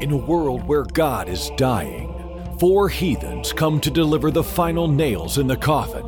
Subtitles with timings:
[0.00, 2.14] In a world where God is dying,
[2.60, 6.06] four heathens come to deliver the final nails in the coffin.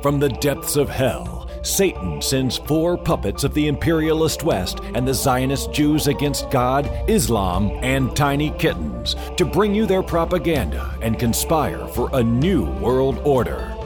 [0.00, 5.12] From the depths of hell, Satan sends four puppets of the imperialist West and the
[5.12, 11.86] Zionist Jews against God, Islam, and tiny kittens to bring you their propaganda and conspire
[11.88, 13.76] for a new world order.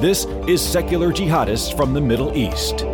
[0.00, 2.86] This is Secular Jihadists from the Middle East.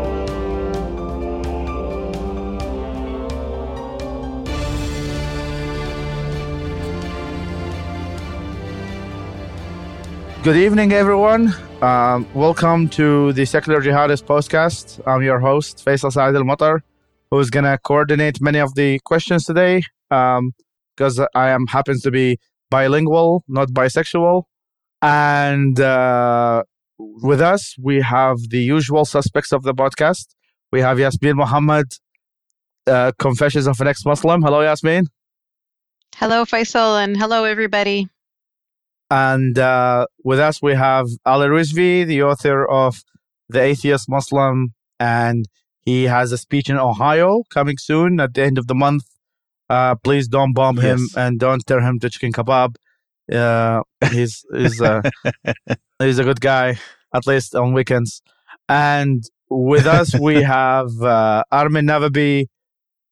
[10.44, 11.54] Good evening, everyone.
[11.80, 15.00] Um, welcome to the Secular Jihadist podcast.
[15.06, 16.80] I'm your host, Faisal Saeed Al Mutar,
[17.30, 22.02] who is going to coordinate many of the questions today because um, I am happens
[22.02, 22.38] to be
[22.68, 24.42] bilingual, not bisexual.
[25.00, 26.64] And uh,
[26.98, 30.26] with us, we have the usual suspects of the podcast.
[30.70, 31.86] We have Yasmin Mohammed,
[32.86, 34.42] uh, Confessions of an Ex Muslim.
[34.42, 35.06] Hello, Yasmin.
[36.16, 38.10] Hello, Faisal, and hello, everybody.
[39.10, 43.02] And uh, with us, we have Ali Rizvi, the author of
[43.48, 45.46] The Atheist Muslim, and
[45.80, 49.04] he has a speech in Ohio coming soon at the end of the month.
[49.68, 50.84] Uh, please don't bomb yes.
[50.84, 52.76] him and don't turn him to chicken kebab.
[53.32, 55.02] Uh, he's he's uh,
[55.98, 56.78] he's a good guy,
[57.14, 58.22] at least on weekends.
[58.68, 62.46] And with us, we have uh, Armin Navabi.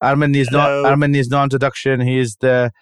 [0.01, 2.01] Armin needs no Armin needs no introduction.
[2.01, 2.73] He's the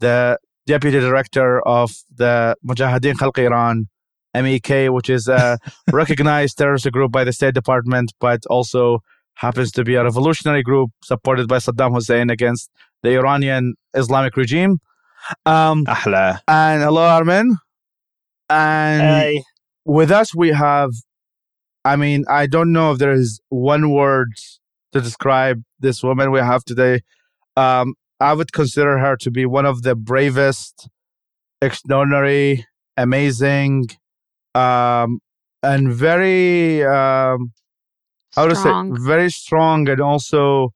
[0.00, 3.88] the deputy director of the Mujahideen Khalq Iran,
[4.34, 5.58] MEK, which is a
[5.92, 9.00] recognized terrorist group by the State Department, but also
[9.34, 12.70] happens to be a revolutionary group supported by Saddam Hussein against
[13.02, 14.78] the Iranian Islamic regime.
[15.46, 16.40] Um, Ahla.
[16.46, 17.56] And hello, Armin.
[18.48, 19.42] And hey.
[19.84, 20.90] with us, we have,
[21.84, 24.32] I mean, I don't know if there is one word
[24.92, 27.00] to describe this woman we have today.
[27.56, 30.88] Um, I would consider her to be one of the bravest,
[31.62, 33.88] extraordinary, amazing,
[34.54, 35.20] um,
[35.62, 37.52] and very, um,
[38.34, 40.70] how to say, very strong, and also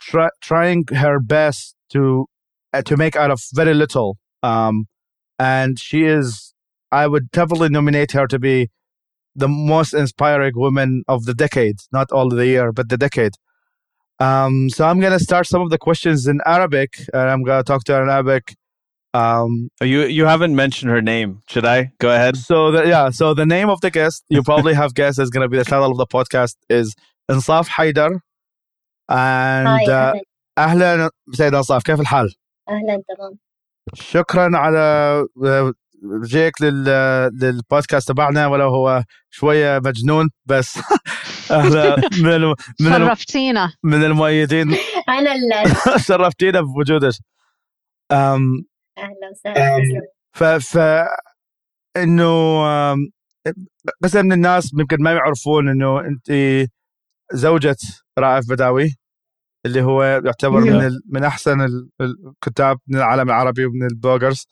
[0.00, 2.26] try, trying her best to
[2.74, 4.18] uh, to make out of very little.
[4.42, 4.86] Um,
[5.38, 6.54] and she is,
[6.92, 8.68] I would definitely nominate her to be
[9.34, 13.32] the most inspiring woman of the decade, not all the year, but the decade.
[14.20, 17.84] Um, so I'm gonna start some of the questions in Arabic, and I'm gonna talk
[17.84, 18.56] to her in Arabic.
[19.14, 21.42] Um, oh, you you haven't mentioned her name.
[21.48, 22.36] Should I go ahead?
[22.36, 25.48] So the, yeah, so the name of the guest you probably have guessed is gonna
[25.48, 26.94] be the title of the podcast is
[27.30, 28.20] Ensaf Haidar,
[29.08, 30.14] and uh,
[30.58, 32.34] أهلا سيد أنصاف كيف الحال؟
[32.68, 33.38] أهلا تمام.
[33.94, 35.26] شكرا على
[36.24, 36.84] جيك لل
[37.40, 40.78] للبودكاست تبعنا ولو هو شوية مجنون بس
[41.50, 43.72] أهلا من من شرفتينا.
[43.82, 44.66] من المؤيدين.
[45.18, 45.34] أنا
[46.08, 47.12] شرفتينا بوجودك.
[48.12, 48.64] أم...
[48.98, 50.02] أهلا وسهلا.
[50.32, 50.78] ف ف
[51.96, 52.62] إنه
[54.00, 56.32] بس من الناس يمكن ما يعرفون إنه أنت
[57.32, 57.76] زوجة
[58.18, 58.94] رائف بداوي
[59.66, 61.00] اللي هو يعتبر من ال...
[61.08, 61.60] من أحسن
[62.00, 64.46] الكتاب من العالم العربي ومن البلوجرز.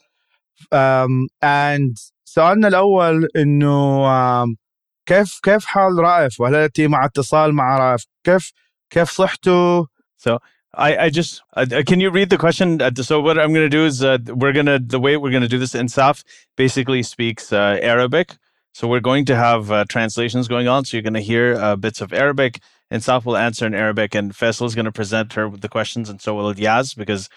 [1.45, 4.05] اند سؤالنا الأول إنه
[4.45, 4.66] um,
[5.07, 8.53] كيف كيف حال رائف؟ وهل انت مع اتصال مع رائف؟ كيف
[8.91, 9.87] كيف صحته
[10.19, 10.39] so
[10.77, 12.83] I, I just uh, can you read the question?
[12.83, 15.31] Uh, so what I'm going to do is uh, we're going to the way we're
[15.31, 16.23] going to do this Ensaf
[16.57, 18.37] basically speaks uh, Arabic.
[18.75, 21.77] So we're going to have uh, translations going on so you're going to hear uh,
[21.77, 22.61] bits of Arabic
[22.93, 26.11] Ensaf will answer in Arabic and Faisal is going to present her with the questions
[26.11, 27.31] and so will Yaz because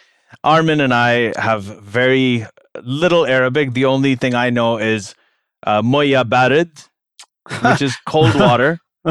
[0.43, 2.45] Armin and I have very
[2.83, 3.73] little Arabic.
[3.73, 5.15] The only thing I know is
[5.65, 6.88] Moya Barid
[7.61, 8.79] which is cold water.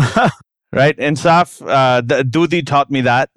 [0.73, 0.97] right?
[0.97, 3.31] Ensaf, uh, Dudi taught me that.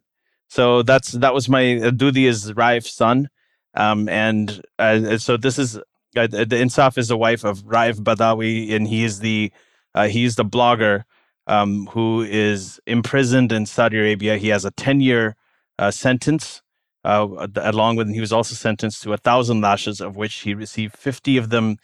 [0.49, 3.29] So that's that was my uh, Dudi is Raif's son,
[3.73, 8.73] um, and uh, so this is uh, the Ensaf is the wife of Raif Badawi,
[8.73, 9.51] and he is the
[9.95, 11.03] uh, he's the blogger
[11.47, 14.37] um, who is imprisoned in Saudi Arabia.
[14.37, 15.37] He has a ten year
[15.79, 16.61] uh, sentence,
[17.05, 20.97] uh, along with he was also sentenced to a thousand lashes, of which he received
[20.97, 21.77] fifty of them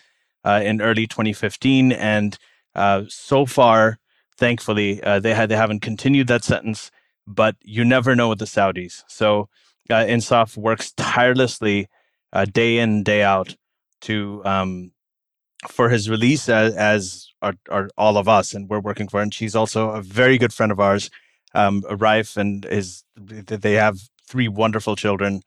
[0.43, 2.37] uh, in early 2015, and
[2.77, 3.99] uh, so far,
[4.37, 6.91] thankfully, uh, they had they haven't continued that sentence,
[7.25, 9.03] but you never know with the Saudis.
[9.07, 9.49] So
[9.89, 11.87] uh, Ensaf works tirelessly,
[12.31, 13.55] uh, day in day out,
[14.01, 14.91] to um,
[15.67, 19.21] for his release as, as are, are, all of us, and we're working for.
[19.21, 21.09] And she's also a very good friend of ours,
[21.55, 23.97] um, Raif, and is they have
[24.27, 25.41] three wonderful children.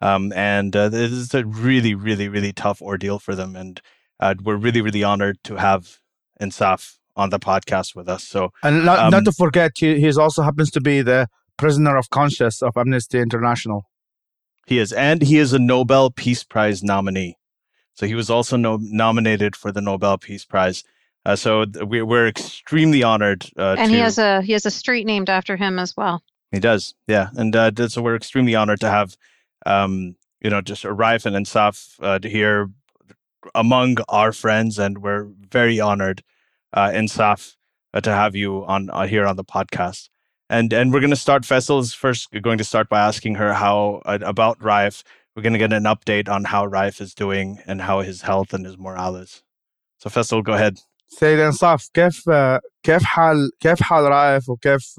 [0.00, 3.56] Um, and uh, this is a really, really, really tough ordeal for them.
[3.56, 3.80] And
[4.20, 5.98] uh, we're really, really honored to have
[6.40, 8.24] Ensaf on the podcast with us.
[8.24, 11.96] So, and not, um, not to forget, he, he also happens to be the prisoner
[11.96, 13.86] of conscience of Amnesty International.
[14.66, 17.36] He is, and he is a Nobel Peace Prize nominee.
[17.94, 20.84] So he was also no- nominated for the Nobel Peace Prize.
[21.24, 23.46] Uh, so we, are extremely honored.
[23.56, 26.22] Uh, and to, he has a he has a street named after him as well.
[26.52, 27.30] He does, yeah.
[27.36, 29.16] And uh, so we're extremely honored to have,
[29.64, 32.70] um, you know, just Raif and Ensaf uh, here
[33.54, 36.22] among our friends, and we're very honored,
[36.72, 37.56] uh, Ensaf,
[37.94, 40.08] uh, to have you on uh, here on the podcast.
[40.48, 41.42] And and we're going to start.
[41.42, 45.02] Faisal is first going to start by asking her how uh, about Raif.
[45.34, 48.54] We're going to get an update on how Raif is doing and how his health
[48.54, 49.42] and his morale is.
[49.98, 50.78] So Faisal, go ahead.
[51.08, 52.30] سيد انصاف كيف
[52.82, 54.94] كيف حال كيف حال رايف وكيف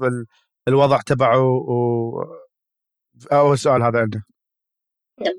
[0.68, 2.24] الوضع تبعه و
[3.32, 4.24] اول سؤال هذا عنده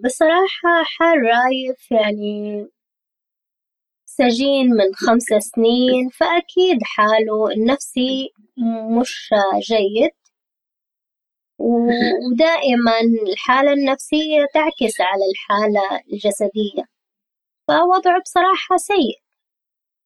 [0.04, 2.68] بالصراحة حال رايف يعني
[4.20, 8.30] سجين من خمس سنين فأكيد حاله النفسي
[9.00, 9.30] مش
[9.70, 10.12] جيد
[11.60, 13.00] ودائما
[13.32, 16.84] الحالة النفسية تعكس على الحالة الجسدية
[17.68, 19.20] فوضعه بصراحة سيء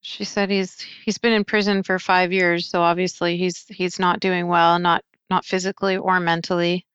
[0.06, 0.74] She said he's
[1.06, 5.02] he's been in prison for five years, so obviously he's he's not doing well, not
[5.30, 6.86] not physically or mentally.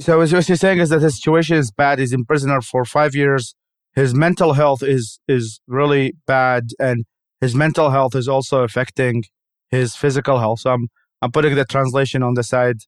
[0.00, 1.98] So what you're saying is that his situation is bad.
[1.98, 3.54] He's in prison for five years.
[3.95, 7.05] His mental health is is really bad, and
[7.41, 9.23] his mental health is also affecting
[9.69, 10.59] his physical health.
[10.61, 10.87] So I'm
[11.21, 12.79] I'm putting the translation on the side.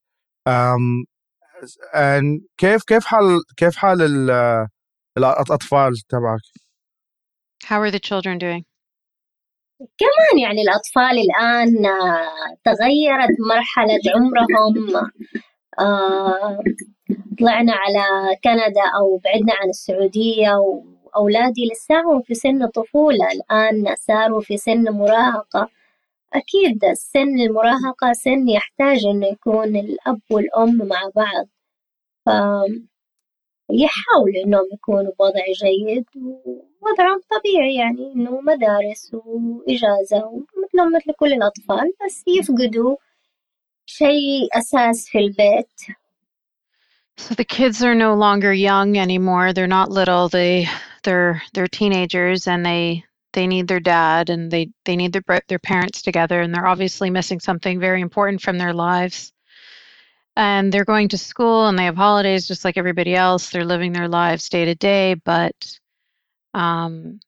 [0.45, 1.05] Um,
[1.93, 4.01] and كيف كيف حال كيف حال
[5.17, 6.41] الأطفال تبعك؟
[7.65, 8.65] How are the children doing?
[9.97, 11.73] كمان يعني الأطفال الآن
[12.65, 15.11] تغيرت مرحلة عمرهم
[17.39, 20.51] طلعنا على كندا أو بعدنا عن السعودية
[21.18, 25.68] وأولادي لساهم في سن الطفولة الآن صاروا في سن مراهقة
[26.34, 31.46] أكيد السن المراهقة سن يحتاج إنه يكون الأب والأم مع بعض
[32.26, 32.30] ف
[33.70, 41.92] يحاولوا إنهم يكونوا بوضع جيد ووضعهم طبيعي يعني إنه مدارس وإجازة مثلهم مثل كل الأطفال
[42.06, 42.96] بس يفقدوا
[43.86, 45.70] شيء أساس في البيت
[47.18, 49.52] So the kids are no longer young anymore.
[49.52, 50.28] They're not little.
[50.28, 50.68] They
[51.02, 55.58] they're they're teenagers and they they need their dad and they they need their their
[55.58, 59.32] parents together and they're obviously missing something very important from their lives.
[60.36, 63.50] And they're going to school and they have holidays just like everybody else.
[63.50, 65.78] They're living their lives day to day, but
[66.54, 67.20] um,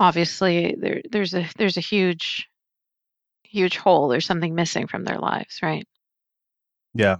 [0.00, 2.48] obviously there there's a there's a huge
[3.42, 4.08] huge hole.
[4.08, 5.86] There's something missing from their lives, right?
[6.94, 7.18] Yeah.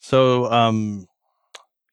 [0.00, 1.06] So um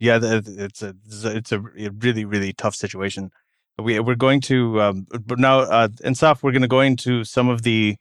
[0.03, 3.31] yeah, it's a it's a really really tough situation.
[3.79, 7.47] We we're going to um, but now uh, Ensaf, we're going to go into some
[7.47, 7.95] of the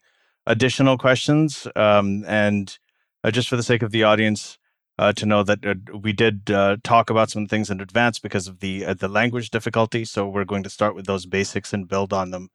[0.45, 2.77] additional questions, um, and
[3.23, 4.59] uh, just for the sake of the audience,
[4.99, 8.49] uh, to know that uh, we did uh, talk about some things in advance because
[8.49, 10.05] of the uh, the language difficulty.
[10.05, 12.49] So we're going to start with those basics and build on them.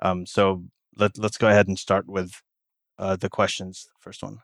[0.00, 0.64] Um, so
[0.96, 2.32] let let's go ahead and start with
[2.98, 3.88] the questions.
[4.00, 4.38] First one.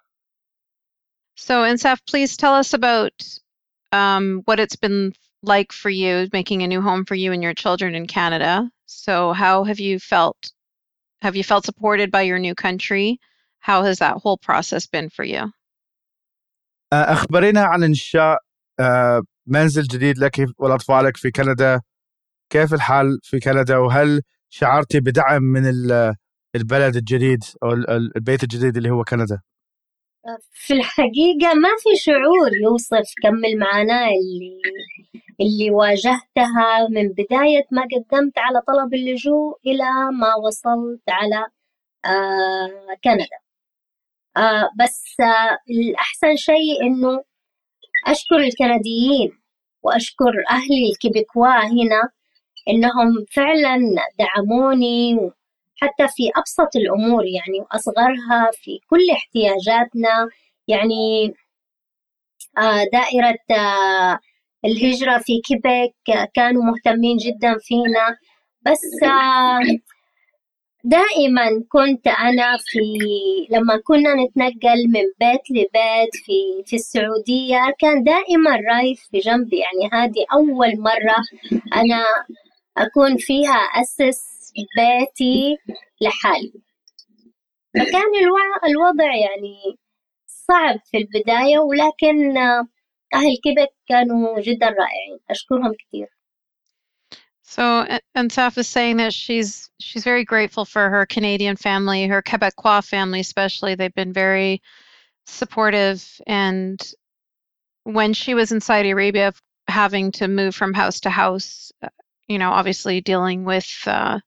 [1.35, 3.13] So Ensaf, please tell us about
[3.94, 7.54] um, what it's been like for you making a new home for you and your
[7.54, 8.70] children in Canada.
[8.86, 10.52] So, how have you felt?
[11.22, 13.20] Have you felt supported by your new country?
[13.60, 15.52] How has that whole process been for you?
[16.94, 18.40] أخبرينا عن إنشاء
[19.48, 21.82] منزل جديد لك ولأطفالك في كندا
[22.50, 25.66] كيف الحال في كندا وهل شعرتي بدعم من
[26.56, 27.74] البلد الجديد أو
[28.18, 29.42] البيت الجديد اللي هو كندا؟
[30.53, 34.61] في الحقيقة ما في شعور يوصف كم المعاناة اللي
[35.41, 39.85] اللي واجهتها من بداية ما قدمت على طلب اللجوء إلى
[40.21, 41.47] ما وصلت على
[42.07, 43.27] آه كندا.
[44.37, 47.25] آه بس آه الأحسن شيء إنه
[48.07, 49.33] أشكر الكنديين
[49.83, 52.03] وأشكر أهلي الكيبيكوا هنا
[52.69, 53.79] إنهم فعلا
[54.19, 55.31] دعموني
[55.77, 60.29] حتى في أبسط الأمور يعني وأصغرها في كل احتياجاتنا
[60.69, 61.35] يعني
[62.59, 64.19] آه، دائرة آه،
[64.65, 65.95] الهجرة في كيبك
[66.35, 68.17] كانوا مهتمين جدا فينا.
[68.63, 69.61] بس آه،
[70.85, 72.81] دائما كنت أنا في
[73.51, 79.91] لما كنا نتنقل من بيت لبيت في في السعودية كان دائما رايف في جنبي يعني
[79.93, 81.17] هذه أول مرة
[81.75, 82.05] أنا
[82.79, 84.34] أكون فيها أسس
[84.77, 85.57] بيتي
[86.01, 86.53] لحالي
[87.75, 88.41] فكان الوع...
[88.69, 89.79] الوضع يعني
[90.27, 92.37] صعب في البداية ولكن
[93.15, 95.19] أهل كيبك كانوا جدا رائعين.
[95.31, 96.09] أشكرهم كثير.
[97.43, 102.85] So Ensaf is saying that she's she's very grateful for her Canadian family, her Quebecois
[102.85, 103.75] family especially.
[103.75, 104.61] They've been very
[105.27, 106.81] supportive and
[107.85, 109.33] when she was in Saudi Arabia
[109.69, 111.89] having to move from house to house, uh,
[112.29, 114.19] you know, obviously dealing with uh,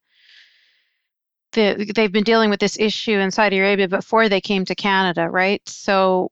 [1.54, 5.30] the, they've been dealing with this issue in Saudi Arabia before they came to Canada,
[5.30, 5.62] right?
[5.68, 6.32] So,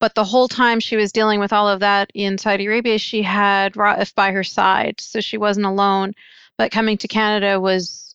[0.00, 3.22] but the whole time she was dealing with all of that in Saudi Arabia, she
[3.22, 6.12] had Raif by her side, so she wasn't alone.
[6.58, 8.14] But coming to Canada was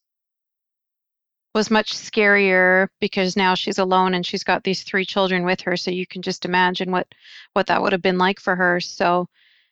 [1.55, 5.75] was much scarier because now she's alone and she's got these three children with her
[5.75, 7.07] so you can just imagine what
[7.53, 9.27] what that would have been like for her so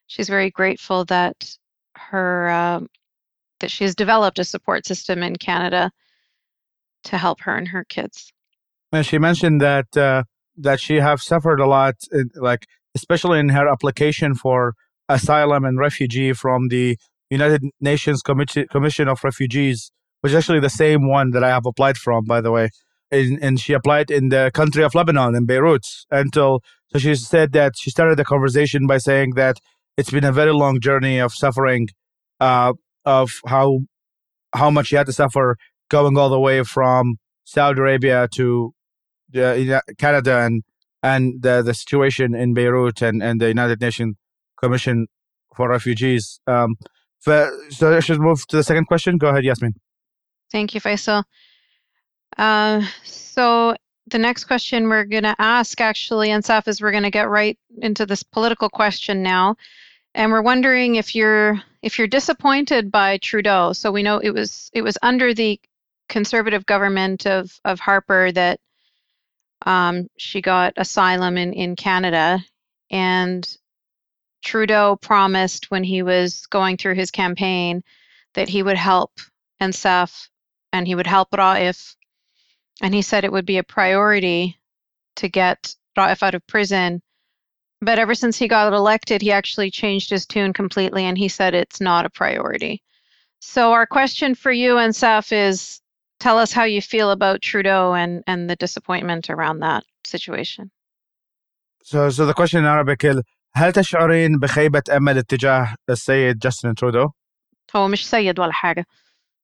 [0.08, 1.56] she's very grateful that
[1.96, 2.90] her um,
[3.60, 5.92] that she has developed a support system in Canada
[7.06, 8.32] to help her and her kids.
[8.92, 10.24] And she mentioned that uh,
[10.58, 11.96] that she have suffered a lot,
[12.36, 14.74] like especially in her application for
[15.10, 16.98] asylum and refugee from the
[17.30, 19.92] United Nations Commission of Refugees
[20.26, 22.70] which is actually the same one that I have applied from, by the way.
[23.12, 25.86] And, and she applied in the country of Lebanon, in Beirut.
[26.10, 29.58] Until so she said that she started the conversation by saying that
[29.98, 31.90] it's been a very long journey of suffering,
[32.40, 32.74] uh,
[33.06, 33.82] of how
[34.56, 35.58] how much she had to suffer
[35.90, 38.74] going all the way from Saudi Arabia to
[39.36, 40.64] uh, Canada and
[41.04, 44.16] and the, the situation in Beirut and, and the United Nations
[44.60, 45.08] Commission
[45.56, 46.40] for Refugees.
[46.48, 46.76] Um,
[47.20, 49.18] so I should move to the second question.
[49.18, 49.74] Go ahead, Yasmin.
[50.52, 51.24] Thank you, Faisal.
[52.38, 53.76] Uh, so
[54.08, 57.58] the next question we're going to ask, actually, Ensaf, is we're going to get right
[57.82, 59.56] into this political question now,
[60.14, 63.74] and we're wondering if you're if you're disappointed by Trudeau.
[63.74, 65.60] So we know it was it was under the
[66.10, 68.60] conservative government of of Harper that
[69.66, 72.40] um, she got asylum in in Canada,
[72.90, 73.58] and
[74.44, 77.84] Trudeau promised when he was going through his campaign
[78.36, 79.20] that he would help
[79.62, 80.30] Ensaf
[80.72, 81.96] and he would help Raif.
[82.82, 84.60] And he said it would be a priority
[85.16, 87.02] to get Raif out of prison.
[87.82, 91.54] But ever since he got elected, he actually changed his tune completely and he said
[91.54, 92.84] it's not a priority.
[93.40, 95.82] So, our question for you, Ensaf, is
[96.20, 100.72] tell us how you feel about Trudeau and, and the disappointment around that situation.
[101.84, 103.22] So, so the question in Arabic is
[103.56, 107.10] هل تشعرين بخيبة أمل اتجاه السيد جاستن ترودو؟
[107.76, 108.86] هو مش سيد ولا حاجة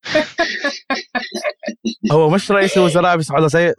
[2.12, 3.74] هو مش رئيس الوزراء بس على سيء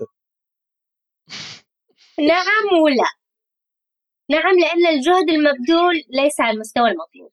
[2.31, 3.09] نعم ولا
[4.31, 7.33] نعم لأن الجهد المبذول ليس على المستوى المطلوب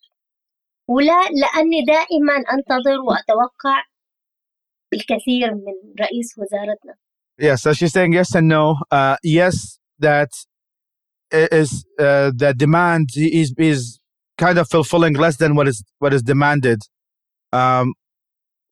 [0.87, 3.83] ولا لأني دائما أنتظر وأتوقع
[4.92, 6.94] الكثير من رئيس وزارتنا
[7.36, 8.76] Yes, so she's saying yes and no.
[8.92, 10.30] Uh, yes, that
[11.32, 13.98] is uh, the demand is is
[14.38, 16.80] kind of fulfilling less than what is what is demanded.
[17.52, 17.94] Um,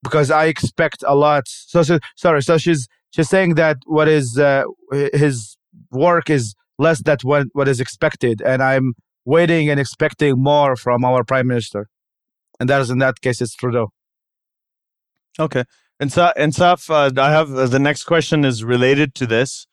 [0.03, 1.45] because I expect a lot.
[1.47, 2.43] So, so sorry.
[2.43, 4.65] So she's she's saying that what is uh,
[5.13, 5.57] his
[5.91, 8.95] work is less than what what is expected, and I'm
[9.25, 11.89] waiting and expecting more from our prime minister,
[12.59, 13.89] and that is in that case it's Trudeau.
[15.39, 15.65] Okay,
[16.00, 19.68] and so Saf, uh, I have uh, the next question is related to this.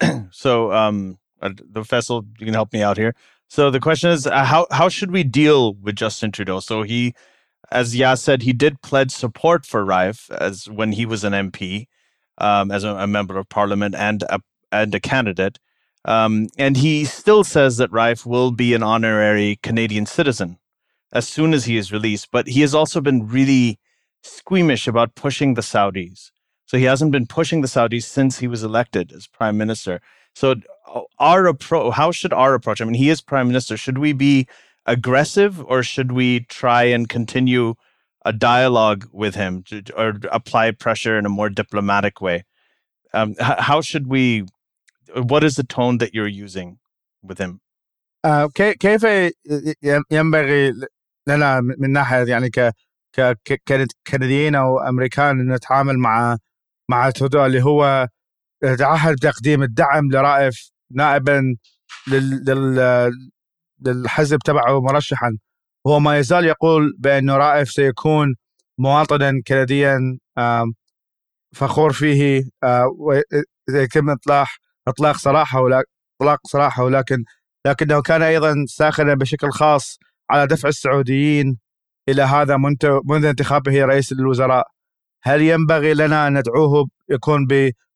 [0.30, 3.14] so, um, uh, the vessel, you can help me out here.
[3.48, 6.60] So the question is, uh, how how should we deal with Justin Trudeau?
[6.60, 7.14] So he
[7.70, 11.86] as Yas said, he did pledge support for Raif as when he was an MP,
[12.38, 14.40] um, as a, a, member of parliament and a,
[14.72, 15.58] and a candidate.
[16.04, 20.58] Um, and he still says that Raif will be an honorary Canadian citizen
[21.12, 22.30] as soon as he is released.
[22.30, 23.78] But he has also been really
[24.21, 26.31] squeamish about pushing the Saudis.
[26.65, 30.01] So he hasn't been pushing the Saudis since he was elected as prime minister.
[30.33, 30.55] So
[30.93, 32.81] uh, our approach, how should our approach?
[32.81, 33.77] I mean, he is prime minister.
[33.77, 34.47] Should we be
[34.85, 37.75] aggressive or should we try and continue
[38.25, 42.45] a dialogue with him to, or apply pressure in a more diplomatic way?
[43.13, 44.45] Um, how should we?
[45.15, 46.79] What is the tone that you're using
[47.21, 47.61] with him?
[48.23, 49.03] Uh, كيف
[50.11, 50.73] ينبغي
[51.27, 52.73] لنا من ناحيه يعني ك
[54.06, 56.38] كنديين أو أمريكان نتعامل مع
[56.90, 58.08] مع ترودو اللي هو
[58.78, 61.56] تعهد بتقديم الدعم لرائف نائبا
[62.08, 63.12] لل
[63.80, 65.38] للحزب تبعه مرشحا.
[65.86, 68.34] هو ما يزال يقول بأنه رائف سيكون
[68.78, 70.18] مواطنا كنديا
[71.54, 72.42] فخور فيه
[72.98, 74.48] ويتم إطلاق
[74.88, 75.60] اطلاق سراحه
[76.20, 77.24] إطلاق سراحه ولكن
[77.66, 79.98] لكنه كان أيضا ساخنا بشكل خاص
[80.30, 81.58] على دفع السعوديين
[82.08, 82.56] إلى هذا
[83.04, 84.66] منذ انتخابه رئيس الوزراء.
[85.22, 87.46] هل ينبغي لنا أن ندعوه يكون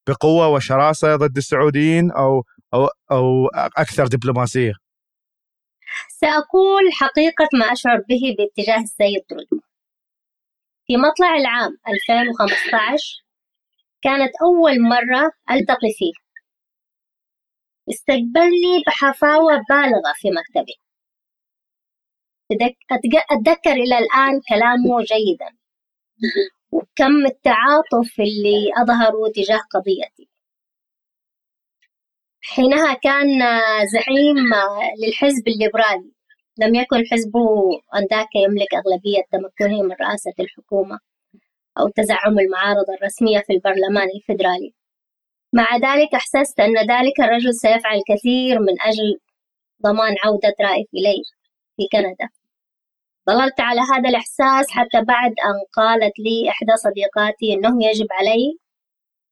[0.07, 2.43] بقوة وشراسة ضد السعوديين أو
[2.75, 4.73] أو أو أكثر دبلوماسية؟
[6.09, 9.63] سأقول حقيقة ما أشعر به باتجاه السيد ترودو.
[10.87, 13.25] في مطلع العام 2015
[14.03, 16.13] كانت أول مرة ألتقي فيه.
[17.91, 20.77] استقبلني بحفاوة بالغة في مكتبي.
[23.31, 25.57] أتذكر إلى الآن كلامه جيدا.
[26.73, 30.29] وكم التعاطف اللي أظهره تجاه قضيتي.
[32.43, 33.29] حينها كان
[33.93, 34.37] زعيم
[35.03, 36.13] للحزب الليبرالي.
[36.59, 40.99] لم يكن حزبه أنذاك يملك أغلبية تمكنه من رئاسة الحكومة
[41.79, 44.75] أو تزعم المعارضة الرسمية في البرلمان الفيدرالي.
[45.53, 49.19] مع ذلك أحسست أن ذلك الرجل سيفعل الكثير من أجل
[49.83, 51.23] ضمان عودة رائف إلي
[51.77, 52.29] في كندا.
[53.31, 58.59] ظللت على هذا الإحساس حتى بعد أن قالت لي إحدى صديقاتي أنه يجب علي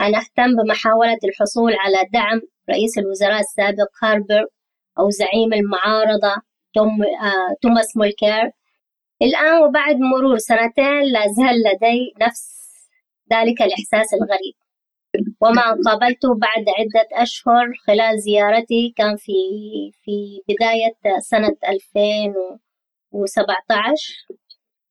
[0.00, 4.46] أن أهتم بمحاولة الحصول على دعم رئيس الوزراء السابق هاربر
[4.98, 6.34] أو زعيم المعارضة
[6.76, 8.50] آه توماس مولكير.
[9.22, 12.60] الآن وبعد مرور سنتين لا زال لدي نفس
[13.32, 14.54] ذلك الإحساس الغريب.
[15.40, 19.32] وما قابلته بعد عدة أشهر خلال زيارتي كان في
[20.04, 22.69] في بداية سنة 2017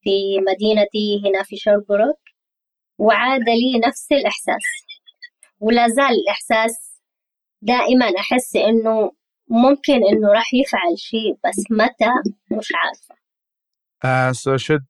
[0.03, 2.19] في مدينتي هنا في شربروك
[2.97, 4.85] وعاد لي نفس الإحساس
[5.59, 7.01] ولا زال الإحساس
[7.61, 9.11] دائما أحس إنه
[9.47, 12.11] ممكن إنه راح يفعل شيء بس متى
[12.51, 13.19] مش عارفة.
[14.01, 14.83] Uh, so should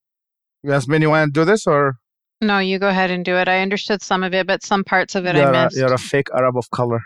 [0.64, 1.96] Yasmin, you want to do this or?
[2.42, 3.48] No, you go ahead and do it.
[3.48, 5.78] I understood some of it, but some parts of it you're I missed.
[5.78, 7.02] A, you're a fake Arab of color.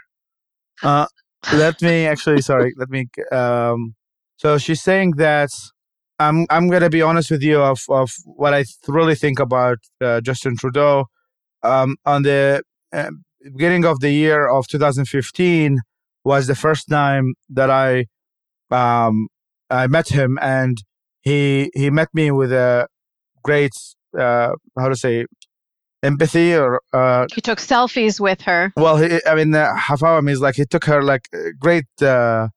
[0.83, 1.07] Uh,
[1.53, 3.07] let me actually, sorry, let me.
[3.31, 3.95] Um,
[4.37, 5.51] so she's saying that
[6.23, 10.21] I'm I'm gonna be honest with you of of what I really think about uh,
[10.21, 11.05] Justin Trudeau.
[11.63, 13.11] Um, on the uh,
[13.43, 15.79] beginning of the year of 2015
[16.25, 18.05] was the first time that I
[18.71, 19.27] um,
[19.69, 20.77] I met him, and
[21.21, 22.87] he he met me with a
[23.43, 23.73] great
[24.17, 25.25] uh, how to say
[26.03, 28.71] empathy or uh, he took selfies with her.
[28.77, 32.49] Well, he, I mean, uh, Hafawa means like he took her like great uh,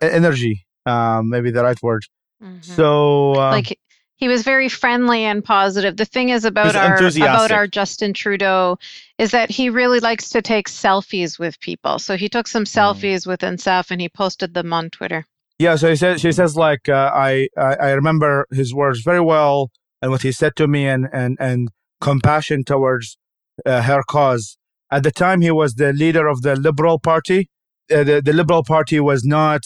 [0.00, 2.04] energy, um, maybe the right word.
[2.42, 2.60] Mm-hmm.
[2.60, 3.78] So uh, like
[4.16, 5.96] he was very friendly and positive.
[5.96, 8.78] The thing is about our about our Justin Trudeau
[9.18, 11.98] is that he really likes to take selfies with people.
[11.98, 12.74] So he took some mm.
[12.78, 13.26] selfies mm.
[13.26, 15.26] with Nsaf and he posted them on Twitter.
[15.58, 19.20] Yeah, so he says she says like uh, I, I I remember his words very
[19.20, 19.70] well
[20.02, 21.68] and what he said to me and and and
[22.00, 23.16] compassion towards
[23.64, 24.58] uh, her cause.
[24.90, 27.48] At the time, he was the leader of the Liberal Party.
[27.90, 29.62] Uh, the the Liberal Party was not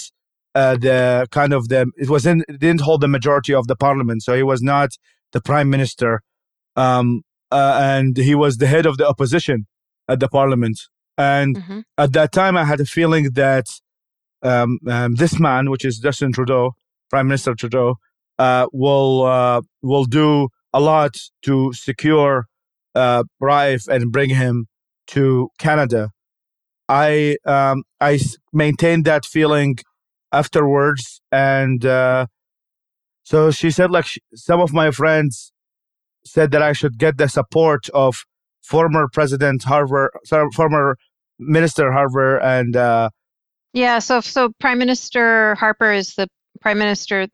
[0.54, 3.76] uh, the kind of the it was in it didn't hold the majority of the
[3.76, 4.90] parliament, so he was not
[5.32, 6.22] the prime minister,
[6.76, 9.66] um, uh, and he was the head of the opposition
[10.08, 10.80] at the parliament.
[11.16, 11.80] And mm-hmm.
[11.98, 13.66] at that time, I had a feeling that
[14.42, 16.74] um, um, this man, which is Justin Trudeau,
[17.10, 17.96] Prime Minister Trudeau,
[18.38, 22.46] uh, will uh, will do a lot to secure
[22.94, 24.66] uh, Raif and bring him
[25.08, 26.10] to Canada.
[26.88, 28.18] I um, I
[28.52, 29.78] maintained that feeling
[30.32, 31.20] afterwards.
[31.32, 32.26] And uh,
[33.22, 35.52] so she said, like, she, some of my friends
[36.24, 38.24] said that I should get the support of
[38.62, 40.96] former President Harper, sorry, former
[41.38, 43.10] Minister Harper, and uh,
[43.72, 43.98] yeah.
[43.98, 46.28] So, so Prime Minister Harper is the
[46.60, 47.28] Prime Minister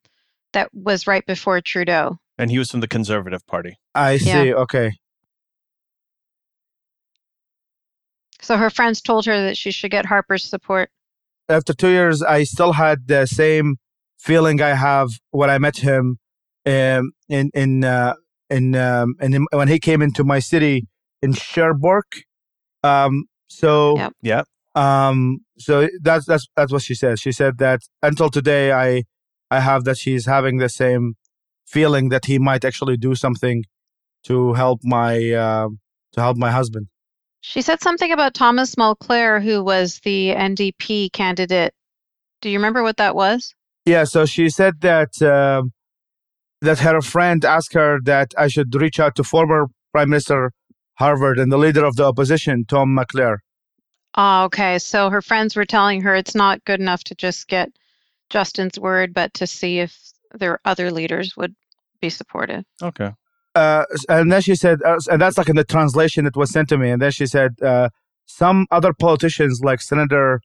[0.52, 3.76] that was right before Trudeau, and he was from the Conservative Party.
[3.94, 4.28] I see.
[4.28, 4.54] Yeah.
[4.54, 4.92] Okay.
[8.40, 10.90] So her friends told her that she should get Harper's support
[11.48, 13.76] after two years, I still had the same
[14.18, 16.18] feeling I have when I met him
[16.66, 18.14] um, in in uh,
[18.50, 20.86] in, um, in when he came into my city
[21.22, 22.16] in Sherbrooke.
[22.82, 24.12] Um, so yep.
[24.22, 24.42] yeah.
[24.74, 27.18] Um, so that's that's that's what she said.
[27.18, 29.04] She said that until today, I
[29.50, 31.14] I have that she's having the same
[31.66, 33.64] feeling that he might actually do something
[34.24, 35.68] to help my uh,
[36.12, 36.88] to help my husband.
[37.48, 41.72] She said something about Thomas Mulcair, who was the NDP candidate.
[42.40, 43.54] Do you remember what that was?
[43.84, 45.62] Yeah, so she said that uh,
[46.60, 50.50] that her friend asked her that I should reach out to former Prime Minister
[50.94, 53.36] Harper and the leader of the opposition, Tom Mulcair.
[54.16, 54.80] Oh, okay.
[54.80, 57.70] So her friends were telling her it's not good enough to just get
[58.28, 59.96] Justin's word, but to see if
[60.34, 61.54] their other leaders would
[62.00, 62.64] be supportive.
[62.82, 63.12] Okay
[63.56, 66.68] uh, and then she said, uh, and that's like in the translation that was sent
[66.68, 66.90] to me.
[66.90, 67.88] And then she said, uh,
[68.26, 70.42] some other politicians like Senator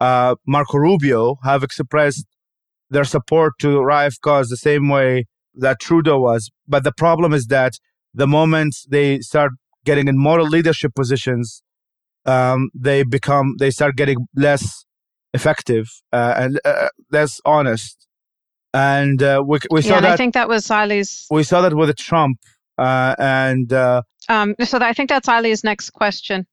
[0.00, 2.24] uh, Marco Rubio have expressed
[2.88, 6.50] their support to Raif cause the same way that Trudeau was.
[6.68, 7.72] But the problem is that
[8.14, 9.50] the moment they start
[9.84, 11.64] getting in moral leadership positions,
[12.26, 14.84] um, they become they start getting less
[15.34, 18.06] effective uh, and uh, less honest
[18.74, 20.10] and uh, we, we saw yeah, that.
[20.12, 21.26] I think that was Ali's.
[21.30, 22.38] We saw that with Trump,
[22.78, 26.46] uh, and uh, um, so I think that's Ali's next question.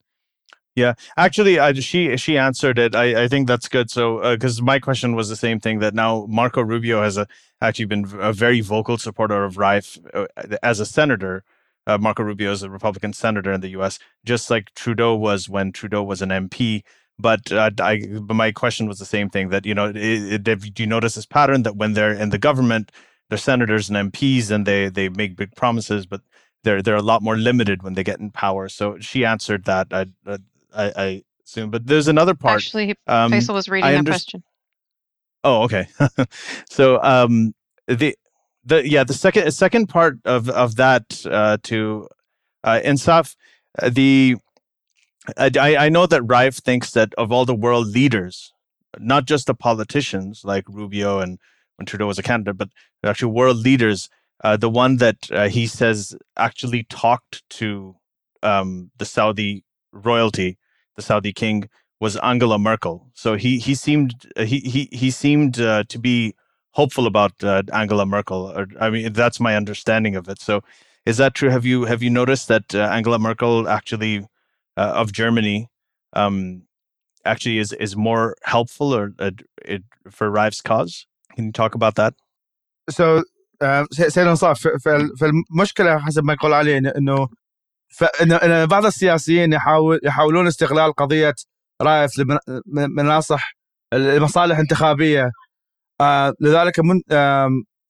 [0.75, 2.95] Yeah, actually, I, she she answered it.
[2.95, 3.89] I, I think that's good.
[3.89, 7.27] So, because uh, my question was the same thing that now Marco Rubio has a,
[7.61, 10.27] actually been a very vocal supporter of Raif uh,
[10.63, 11.43] as a senator.
[11.87, 15.71] Uh, Marco Rubio is a Republican senator in the U.S., just like Trudeau was when
[15.71, 16.83] Trudeau was an MP.
[17.19, 20.73] But uh, I, but my question was the same thing that you know, it, it,
[20.73, 22.91] do you notice this pattern that when they're in the government,
[23.27, 26.21] they're senators and MPs and they they make big promises, but
[26.63, 28.69] they're they're a lot more limited when they get in power.
[28.69, 29.87] So she answered that.
[29.91, 30.39] I I,
[30.95, 32.55] I assume, but there's another part.
[32.55, 34.43] Actually, um, Faisal was reading that question.
[35.43, 35.87] Oh, okay.
[36.69, 37.53] so um,
[37.87, 38.15] the
[38.65, 42.07] the yeah the second second part of of that uh, to
[42.63, 43.35] uh, Ensaf
[43.81, 44.35] uh, the
[45.37, 48.53] I, I know that Raif thinks that of all the world leaders,
[48.97, 51.39] not just the politicians like Rubio and
[51.77, 52.69] when Trudeau was a candidate, but
[53.03, 54.09] actually world leaders,
[54.43, 57.95] uh, the one that uh, he says actually talked to
[58.43, 60.57] um, the Saudi royalty,
[60.95, 63.09] the Saudi king, was Angela Merkel.
[63.13, 66.33] So he he seemed he he he seemed uh, to be
[66.71, 68.51] hopeful about uh, Angela Merkel.
[68.55, 70.41] Or, I mean, that's my understanding of it.
[70.41, 70.63] So
[71.05, 71.49] is that true?
[71.49, 74.25] Have you have you noticed that uh, Angela Merkel actually
[74.79, 75.67] uh, of Germany
[76.13, 76.63] um,
[77.25, 79.31] actually is is more helpful or uh,
[79.73, 80.93] it, for Rive's cause?
[81.35, 82.13] Can you talk about that?
[82.89, 83.23] So
[83.61, 84.67] uh, سيد انصاف
[85.19, 87.27] فالمشكلة حسب ما يقول علي إنه
[87.89, 91.35] فإن بعض السياسيين يحاول يحاولون استغلال قضية
[91.81, 92.11] رايف
[92.67, 93.53] لمناصح
[93.93, 95.31] لمصالح انتخابية
[96.01, 97.01] آه، لذلك من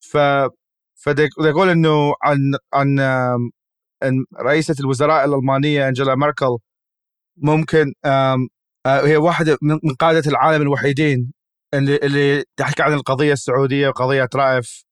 [0.00, 0.18] ف
[0.94, 6.58] فيقول إنه عن عن رئيسة الوزراء الألمانية انجела ميركل
[7.40, 8.36] ممكن آه
[8.86, 11.32] هي واحدة من قادة العالم الوحيدين
[11.74, 14.84] اللي اللي تحكي عن القضية السعودية وقضية رائف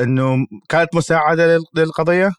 [0.00, 2.30] إنه كانت مساعدة للقضية؟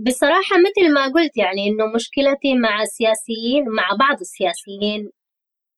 [0.00, 5.10] بصراحة مثل ما قلت يعني إنه مشكلتي مع السياسيين مع بعض السياسيين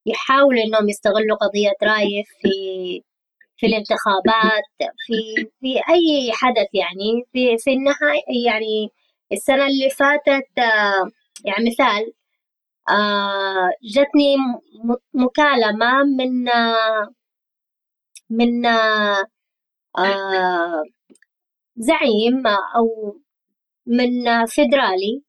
[0.07, 2.51] يحاولوا إنهم يستغلوا قضية رأيف في
[3.57, 4.65] في الانتخابات
[5.07, 8.89] في في أي حدث يعني في في النهاية يعني
[9.33, 11.11] السنة اللي فاتت آه،
[11.45, 12.13] يعني مثال
[13.95, 14.37] جتني
[15.15, 17.15] مكالمة من آه،
[18.31, 18.67] من
[21.77, 23.17] زعيم أو
[23.87, 25.23] من فيدرالي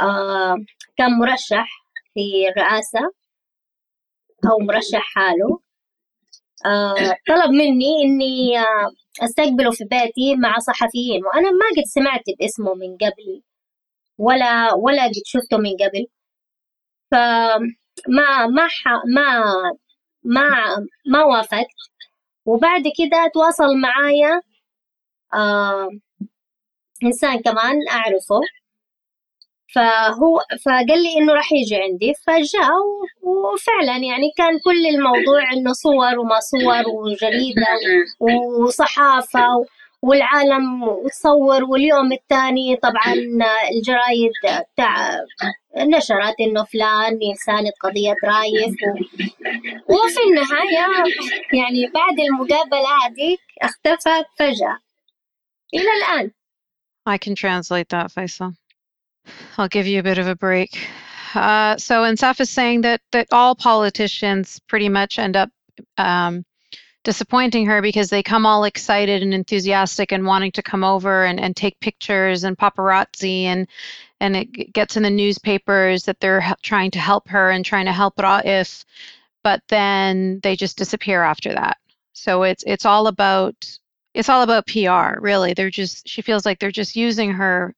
[0.00, 0.56] آه
[0.98, 1.68] كان مرشح
[2.14, 3.00] في الرئاسة
[4.50, 5.60] أو مرشح حاله.
[6.66, 6.94] آه
[7.28, 8.90] طلب مني إني آه
[9.24, 13.42] أستقبله في بيتي مع صحفيين وأنا ما قد سمعت باسمه من قبل
[14.18, 16.06] ولا ولا قد شفته من قبل.
[17.10, 18.68] فما ما
[19.14, 19.52] ما
[20.24, 21.66] ما ما وافقت.
[22.46, 24.40] وبعد كده تواصل معايا
[25.34, 25.88] آه
[27.04, 28.40] إنسان كمان أعرفه.
[29.74, 32.14] فهو فقال لي إنه راح يجي عندي.
[32.26, 32.70] فجاء
[33.22, 37.66] وفعلا يعني كان كل الموضوع إنه صور وما صور وجريدة
[38.20, 39.46] وصحافة
[40.02, 43.14] والعالم تصور واليوم الثاني طبعا
[43.72, 44.32] الجرايد
[44.76, 45.18] تاع
[45.76, 48.92] نشرت إنه فلان يساند قضية رايف و...
[49.94, 51.04] وفي النهاية
[51.52, 54.78] يعني بعد المقابلة هذيك اختفى فجأة
[55.74, 56.30] إلى الآن
[57.08, 58.56] I can translate that, Faisal.
[59.56, 60.76] I'll give you a bit of a break.
[61.34, 65.50] Uh, so Insaf is saying that that all politicians pretty much end up
[65.98, 66.44] um,
[67.06, 71.38] disappointing her because they come all excited and enthusiastic and wanting to come over and,
[71.38, 73.68] and take pictures and paparazzi and
[74.18, 77.92] and it gets in the newspapers that they're trying to help her and trying to
[77.92, 78.84] help Raif,
[79.44, 81.76] but then they just disappear after that.
[82.12, 83.54] So it's it's all about
[84.12, 85.54] it's all about PR, really.
[85.54, 87.72] They're just she feels like they're just using her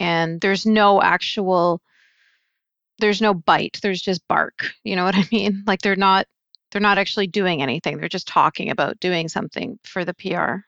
[0.00, 1.82] and there's no actual
[2.98, 3.78] there's no bite.
[3.82, 4.70] There's just bark.
[4.84, 5.64] You know what I mean?
[5.66, 6.26] Like they're not
[6.74, 7.96] they're not actually doing anything.
[7.96, 10.66] They're just talking about doing something for the PR.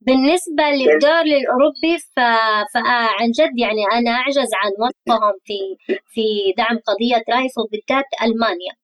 [0.00, 5.58] بالنسبة للدور الأوروبي فعن جد يعني أنا أعجز عن وصفهم في
[6.06, 8.74] في دعم قضية رايف وبالذات ألمانيا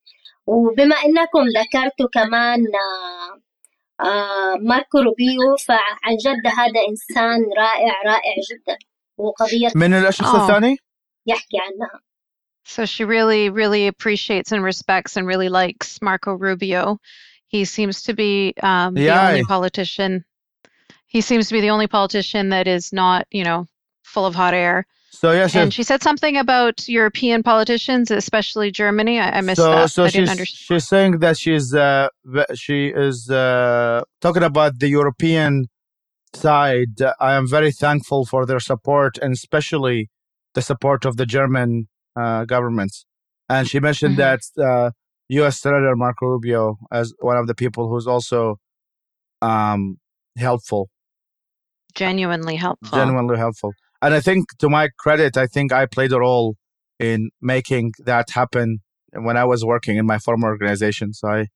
[0.47, 2.61] وبما أنكم ذكرتوا كمان
[4.01, 8.77] آه، ماركو روبيو فعن جد هذا إنسان رائع رائع جدا
[9.19, 10.77] وقضية من الشخص الثاني؟
[11.27, 12.01] يحكي عنها
[12.65, 16.99] So she really, really appreciates and respects and really likes Marco Rubio.
[17.49, 20.25] He seems to be um, the only politician.
[21.07, 23.67] He seems to be the only politician that is not, you know,
[24.03, 24.87] full of hot air.
[25.11, 29.21] So yes, and she said something about European politicians, especially Germany.
[29.21, 29.91] I, I missed so, that.
[29.91, 32.09] So I she's, she's saying that she's uh,
[32.55, 35.67] she is uh, talking about the European
[36.33, 36.95] side.
[37.21, 40.09] I am very thankful for their support, and especially
[40.55, 43.07] the support of the German uh, governments.
[43.49, 44.63] and she mentioned mm-hmm.
[44.63, 44.91] that uh,
[45.29, 45.61] U.S.
[45.61, 48.57] Senator Marco Rubio as one of the people who's also
[49.41, 49.99] um,
[50.37, 50.89] helpful,
[51.95, 53.73] genuinely helpful, genuinely helpful.
[54.01, 56.57] And I think, to my credit, I think I played a role
[56.99, 58.79] in making that happen
[59.13, 61.13] when I was working in my former organization.
[61.13, 61.47] So I,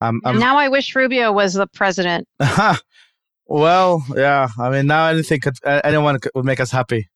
[0.00, 2.26] um, now I wish Rubio was the president.
[3.46, 4.48] well, yeah.
[4.58, 7.08] I mean, now anything could, anyone could, would make us happy.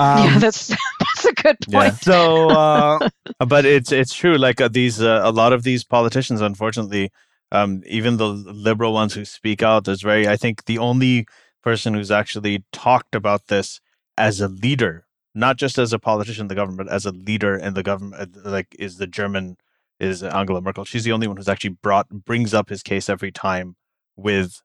[0.00, 0.68] Um, yeah, that's
[1.00, 1.74] that's a good point.
[1.74, 1.90] Yeah.
[1.90, 3.08] So, uh,
[3.46, 4.36] but it's it's true.
[4.36, 7.10] Like uh, these, uh, a lot of these politicians, unfortunately,
[7.52, 10.26] um, even the liberal ones who speak out, there's very.
[10.26, 11.26] I think the only
[11.62, 13.80] person who's actually talked about this
[14.16, 17.54] as a leader, not just as a politician in the government, but as a leader
[17.54, 19.58] in the government, uh, like is the German
[19.98, 20.86] is Angela Merkel.
[20.86, 23.76] She's the only one who's actually brought brings up his case every time
[24.16, 24.62] with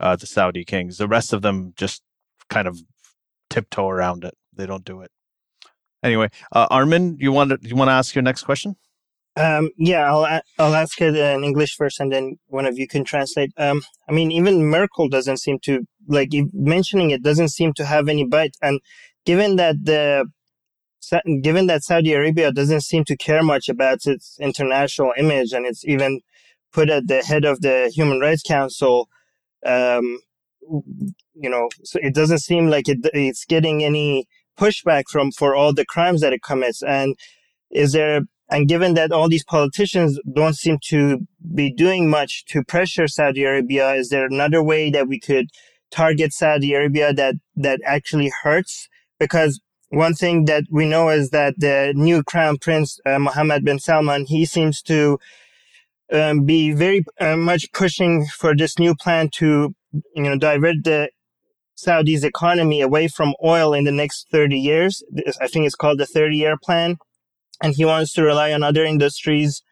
[0.00, 0.96] uh, the Saudi kings.
[0.96, 2.02] The rest of them just
[2.48, 2.80] kind of
[3.50, 4.34] tiptoe around it.
[4.58, 5.10] They don't do it.
[6.02, 8.76] Anyway, uh, Armin, you want to you want to ask your next question?
[9.36, 13.04] Um, yeah, I'll I'll ask it in English first, and then one of you can
[13.04, 13.52] translate.
[13.56, 18.08] Um, I mean, even Merkel doesn't seem to like mentioning it doesn't seem to have
[18.08, 18.80] any bite, and
[19.24, 20.26] given that the
[21.42, 25.84] given that Saudi Arabia doesn't seem to care much about its international image, and it's
[25.84, 26.20] even
[26.72, 29.08] put at the head of the Human Rights Council,
[29.64, 30.18] um,
[31.34, 34.26] you know, so it doesn't seem like it, it's getting any
[34.58, 36.82] pushback from for all the crimes that it commits.
[36.82, 37.16] And
[37.70, 42.64] is there and given that all these politicians don't seem to be doing much to
[42.64, 45.48] pressure Saudi Arabia, is there another way that we could
[45.90, 48.88] target Saudi Arabia that that actually hurts?
[49.18, 53.78] Because one thing that we know is that the new crown prince uh, Mohammed bin
[53.78, 55.18] Salman he seems to
[56.12, 59.74] um, be very uh, much pushing for this new plan to
[60.14, 61.10] you know divert the
[61.78, 65.00] Saudi's economy away from oil in the next 30 years.
[65.40, 66.96] I think it's called the 30 year plan.
[67.62, 69.62] And he wants to rely on other industries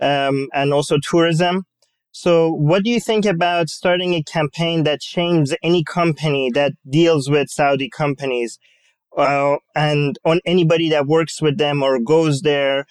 [0.00, 1.62] um, and also tourism.
[2.10, 7.30] So, what do you think about starting a campaign that shames any company that deals
[7.30, 8.58] with Saudi companies
[9.16, 12.84] uh, and on anybody that works with them or goes there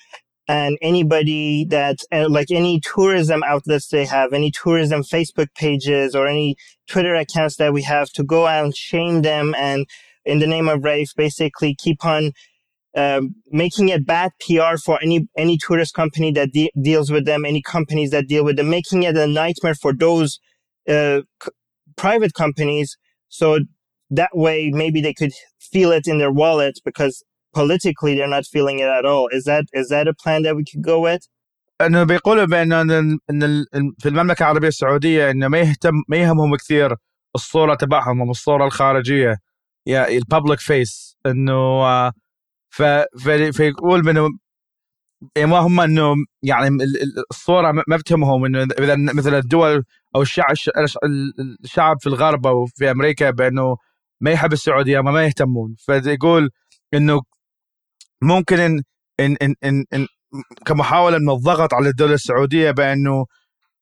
[0.47, 6.27] and anybody that uh, like any tourism outlets they have any tourism facebook pages or
[6.27, 6.55] any
[6.87, 9.85] twitter accounts that we have to go out and shame them and
[10.25, 12.31] in the name of race basically keep on
[12.95, 17.45] um, making it bad pr for any any tourist company that de- deals with them
[17.45, 20.39] any companies that deal with them making it a nightmare for those
[20.87, 21.51] uh, c-
[21.95, 22.97] private companies.
[23.29, 23.59] So
[24.09, 28.79] that way maybe they could feel it in their wallet because politically they're not feeling
[28.79, 29.27] it at all.
[29.37, 31.23] Is that is that a plan that we could go with?
[31.81, 33.19] أنه بيقولوا بأن إن
[33.99, 36.95] في المملكة العربية السعودية إنه ما يهتم ما يهمهم كثير
[37.35, 39.37] الصورة تبعهم الصورة الخارجية
[39.87, 42.11] يا الببليك فيس إنه
[43.51, 44.29] فيقول انه
[45.37, 46.77] ما هم إنه يعني
[47.31, 49.83] الصورة ما بتهمهم إنه اذا مثل الدول
[50.15, 50.55] أو الشعب
[51.63, 53.77] الشعب في الغرب أو في أمريكا بأنه
[54.21, 56.49] ما يحب السعودية ما, ما يهتمون فيقول
[56.93, 57.21] إنه
[58.23, 58.83] ممكن إن,
[59.19, 60.07] إن, إن, إن, إن
[60.65, 63.25] كمحاولة من الضغط على الدولة السعودية بانه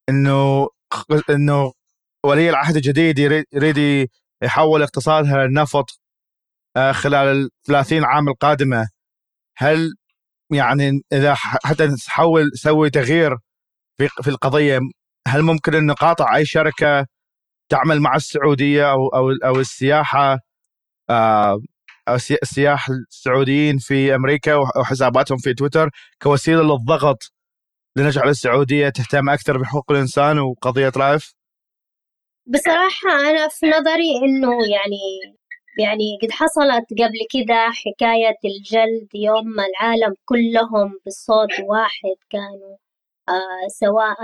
[0.10, 0.67] إنه
[1.30, 1.73] إنه
[2.25, 3.19] ولي العهد الجديد
[3.54, 4.10] يريد
[4.43, 5.86] يحول اقتصادها للنفط
[6.77, 8.88] آه، خلال ال 30 عام القادمة.
[9.58, 9.93] هل
[10.51, 13.38] يعني إذا حتى تحول تسوي تغيير
[13.99, 14.80] في في القضية
[15.27, 17.08] هل ممكن إن نقاطع أي شركة
[17.69, 20.39] تعمل مع السعودية أو أو أو السياحة؟
[21.10, 21.62] آه،
[22.15, 25.89] السياح السعوديين في أمريكا وحساباتهم في تويتر
[26.21, 27.34] كوسيلة للضغط
[27.97, 31.34] لنجعل السعودية تهتم أكثر بحقوق الإنسان وقضية لايف؟
[32.45, 35.36] بصراحة أنا في نظري إنه يعني
[35.80, 42.78] يعني قد حصلت قبل كده حكاية الجلد يوم ما العالم كلهم بصوت واحد كانوا
[43.30, 44.17] آه سواء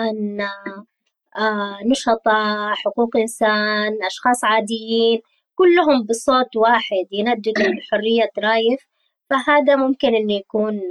[1.37, 5.21] آه نشطاء حقوق إنسان أشخاص عاديين
[5.57, 8.87] كلهم بصوت واحد ينددوا بحرية رايف
[9.29, 10.81] فهذا ممكن إنه يكون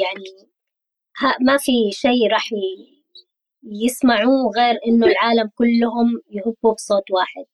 [0.00, 0.48] يعني
[1.40, 2.50] ما في شيء راح
[3.62, 7.44] يسمعوه غير إنه العالم كلهم يهبوا بصوت واحد.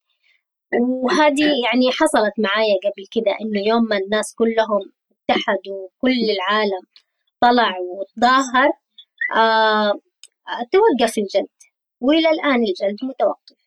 [0.81, 4.93] وهذه يعني حصلت معايا قبل كده إنه يوم ما الناس كلهم
[5.31, 6.83] اتحدوا كل العالم
[7.41, 8.71] طلع وتظاهر
[9.37, 9.93] آه
[10.73, 11.49] توقف الجلد.
[12.01, 13.60] وإلى الآن الجلد متوقف.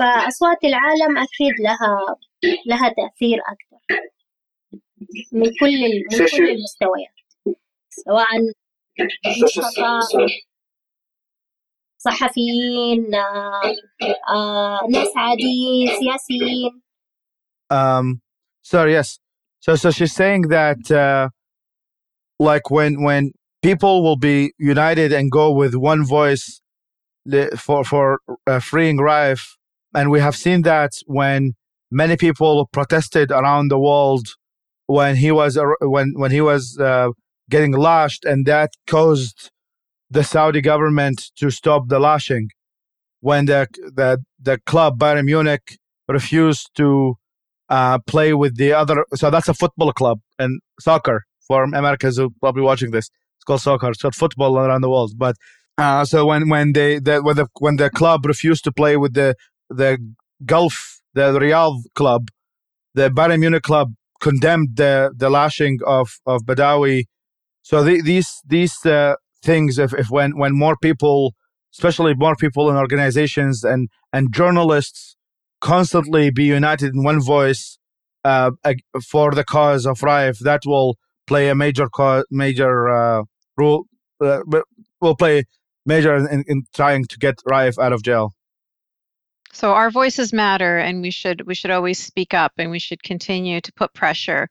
[0.00, 2.16] فأصوات العالم أكيد لها
[2.66, 4.06] لها تأثير أكثر
[5.32, 5.80] من كل
[6.12, 7.14] من كل المستويات
[7.90, 8.26] سواء
[11.98, 13.62] صحفيين آه،
[14.28, 16.82] آه، ناس عاديين سياسيين
[17.72, 18.20] um
[18.62, 19.20] sorry yes
[19.60, 21.28] So so she's saying that uh,
[22.38, 23.32] like when when
[23.62, 26.62] people will be united and go with one voice
[27.56, 29.40] for for uh, freeing Raif,
[29.94, 31.54] and we have seen that when
[31.90, 34.26] many people protested around the world
[34.86, 37.08] when he was when when he was uh,
[37.48, 39.50] getting lashed, and that caused
[40.10, 42.48] the Saudi government to stop the lashing.
[43.20, 47.14] When the the the club Bayern Munich refused to
[47.68, 52.30] uh, play with the other, so that's a football club and soccer for Americans who
[52.40, 53.10] probably watching this.
[53.36, 53.90] It's called soccer.
[53.90, 55.12] It's called football around the world.
[55.16, 55.36] But
[55.78, 59.14] uh, so when when they the, when the when the club refused to play with
[59.14, 59.36] the
[59.70, 59.98] the
[60.44, 62.28] Gulf the Riyadh club,
[62.94, 67.04] the Bayern Munich club condemned the the lashing of of Badawi.
[67.62, 71.34] So the, these these uh, things, if, if when when more people,
[71.74, 75.16] especially more people in organizations and and journalists,
[75.60, 77.78] constantly be united in one voice
[78.24, 78.50] uh,
[79.08, 81.88] for the cause of Raif, that will play a major
[82.30, 83.22] major uh,
[83.56, 83.84] role.
[84.20, 84.40] Uh,
[85.00, 85.44] will play
[85.86, 88.34] major in, in trying to get Raif out of jail.
[89.52, 93.02] So our voices matter, and we should we should always speak up, and we should
[93.02, 94.48] continue to put pressure,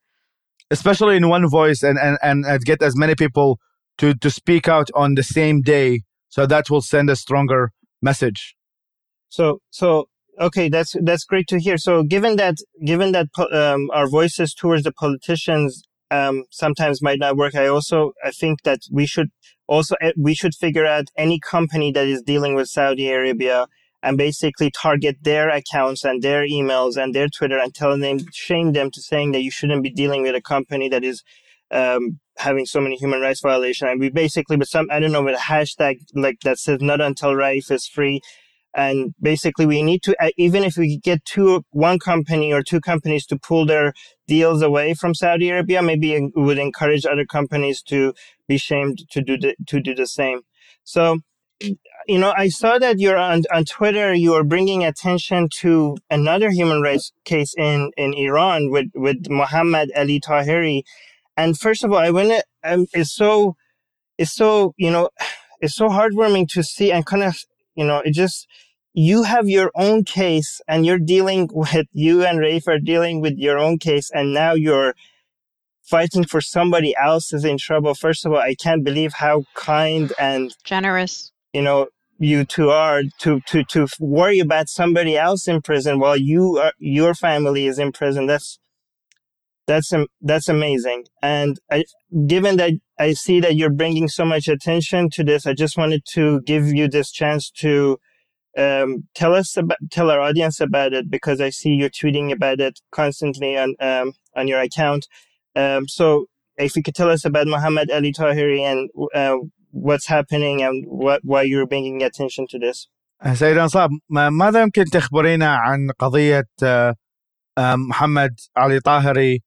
[0.71, 3.59] especially in one voice, and and and get as many people
[3.97, 6.01] to to speak out on the same day.
[6.27, 8.55] So that will send a stronger message.
[9.29, 10.09] So so
[10.39, 11.77] okay, that's that's great to hear.
[11.77, 17.38] So given that given that um, our voices towards the politicians um, sometimes might not
[17.38, 19.29] work, I also I think that we should
[19.67, 23.67] also eh, we should figure out any company that is dealing with Saudi Arabia
[24.01, 28.71] and basically target their accounts and their emails and their Twitter and tell them, shame
[28.71, 31.23] them to saying that you shouldn't be dealing with a company that is
[31.71, 33.89] um, having so many human rights violations.
[33.91, 37.01] And we basically, with some, I don't know, with a hashtag like that says not
[37.01, 38.21] until Raif is free.
[38.73, 42.79] And basically we need to, uh, even if we get two, one company or two
[42.79, 43.93] companies to pull their
[44.27, 48.13] deals away from Saudi Arabia, maybe it would encourage other companies to
[48.47, 50.41] be shamed to do the, to do the same.
[50.83, 51.19] So
[51.62, 56.50] you know, I saw that you're on, on Twitter, you are bringing attention to another
[56.50, 60.84] human rights case in, in Iran with, with Muhammad Ali Tahiri.
[61.38, 63.56] And first of all, I want to, um, it's so,
[64.17, 65.10] it's so, you know,
[65.62, 67.38] it's so heartwarming to see and kind of,
[67.76, 68.48] you know, it just,
[68.93, 73.38] you have your own case and you're dealing with, you and Raif are dealing with
[73.38, 74.95] your own case and now you're
[75.84, 77.93] fighting for somebody else is in trouble.
[77.93, 81.88] First of all, I can't believe how kind and generous you know
[82.19, 86.73] you two are to to to worry about somebody else in prison while you are
[86.77, 88.27] your family is in prison.
[88.27, 88.59] That's
[89.67, 91.05] that's that's amazing.
[91.21, 91.85] And I,
[92.27, 96.03] given that i see that you're bringing so much attention to this i just wanted
[96.05, 97.97] to give you this chance to
[98.57, 102.59] um, tell us about tell our audience about it because i see you're tweeting about
[102.59, 105.07] it constantly on um, on your account.
[105.55, 106.25] Um, so
[106.57, 109.38] if you could tell us about muhammad ali tahiri and uh,
[109.71, 112.88] what's happening and what why you're bringing attention to this.
[113.34, 116.47] سيد أنصاب ماذا يمكن تخبرينا عن قضية
[117.89, 119.39] محمد علي طاهري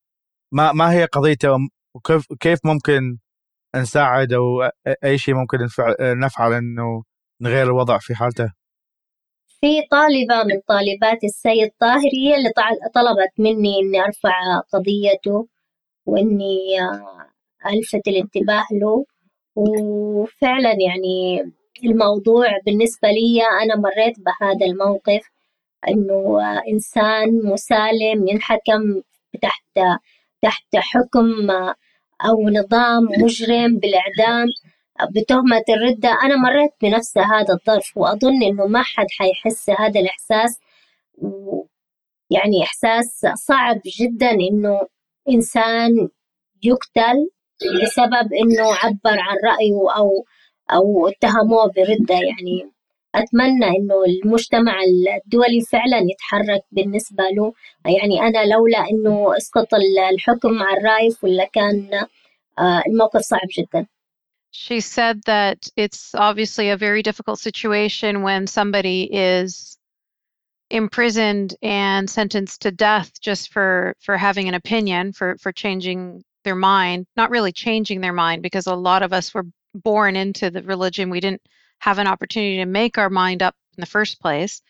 [0.53, 1.57] ما ما هي قضيته
[1.95, 3.19] وكيف كيف ممكن
[3.77, 4.71] نساعد أو
[5.05, 5.59] أي شيء ممكن
[6.01, 7.03] نفعل إنه
[7.41, 8.53] نغير الوضع في حالته؟
[9.61, 12.51] في طالبة من طالبات السيد طاهري هي اللي
[12.95, 15.49] طلبت مني إني أرفع قضيته
[16.07, 16.59] وإني
[17.67, 19.05] ألفت الانتباه له
[19.57, 21.43] وفعلا يعني
[21.85, 25.31] الموضوع بالنسبة لي أنا مريت بهذا الموقف
[25.89, 26.39] إنه
[26.69, 29.03] إنسان مسالم ينحكم
[29.43, 29.79] تحت
[30.43, 31.51] تحت حكم
[32.25, 34.47] أو نظام مجرم بالإعدام.
[35.17, 40.61] بتهمة الردة أنا مريت بنفس هذا الظرف وأظن إنه ما حد حيحس هذا الإحساس.
[42.31, 44.81] يعني إحساس صعب جدا إنه
[45.29, 46.09] إنسان
[46.63, 47.31] يقتل
[47.83, 50.25] بسبب انه عبر عن رايه أو
[50.73, 52.73] أو اتهموه برده يعني
[53.15, 54.75] اتمنى انه المجتمع
[55.25, 57.53] الدولي فعلا يتحرك بالنسبة له
[57.85, 59.69] يعني أنا لولا انه اسقط
[60.13, 62.07] الحكم على الرايف ولا كان
[62.87, 63.87] الموقف صعب جدا
[64.55, 69.79] She said that it's obviously a very difficult situation when somebody is
[70.69, 76.55] imprisoned and sentenced to death just for for having an opinion for for changing their
[76.55, 80.63] mind, not really changing their mind because a lot of us were born into the
[80.63, 81.11] religion.
[81.11, 81.43] We didn't
[81.79, 84.63] have an opportunity to make our mind up in the first place.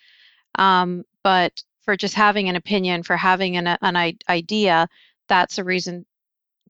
[0.56, 4.88] Um, but for just having an opinion, for having an, an idea,
[5.28, 6.06] that's a reason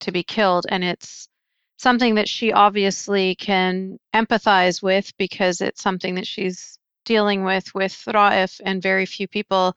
[0.00, 0.66] to be killed.
[0.68, 1.28] And it's
[1.76, 7.92] something that she obviously can empathize with because it's something that she's dealing with with
[8.07, 9.74] Raif and very few people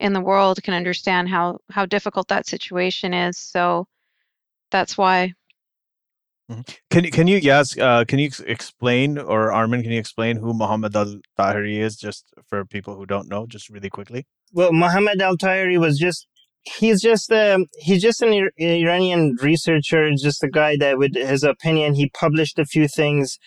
[0.00, 3.38] in the world can understand how how difficult that situation is.
[3.38, 3.86] So
[4.74, 5.32] that's why.
[6.50, 6.62] Mm-hmm.
[6.90, 10.52] Can you can you yes uh, can you explain or Armin can you explain who
[10.52, 14.26] Muhammad al Tahiri is just for people who don't know just really quickly?
[14.52, 16.26] Well, Muhammad al Tahiri was just
[16.78, 21.94] he's just um, he's just an Iranian researcher, just a guy that with his opinion
[21.94, 23.38] he published a few things,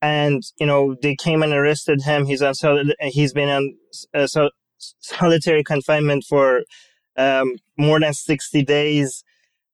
[0.00, 2.26] and you know they came and arrested him.
[2.26, 2.54] He's on
[3.00, 3.74] he's been on
[4.14, 4.28] uh,
[5.00, 6.62] solitary confinement for
[7.16, 9.24] um, more than sixty days.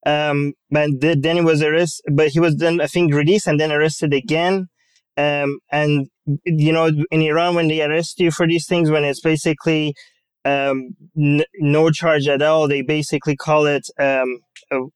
[0.04, 3.72] Um, but then he was arrested, but he was then I think released and then
[3.72, 4.68] arrested again.
[5.16, 6.08] Um, and
[6.44, 9.94] you know in Iran when they arrest you for these things, when it's basically
[10.44, 12.68] um, n- no charge at all.
[12.68, 14.40] They basically call it um,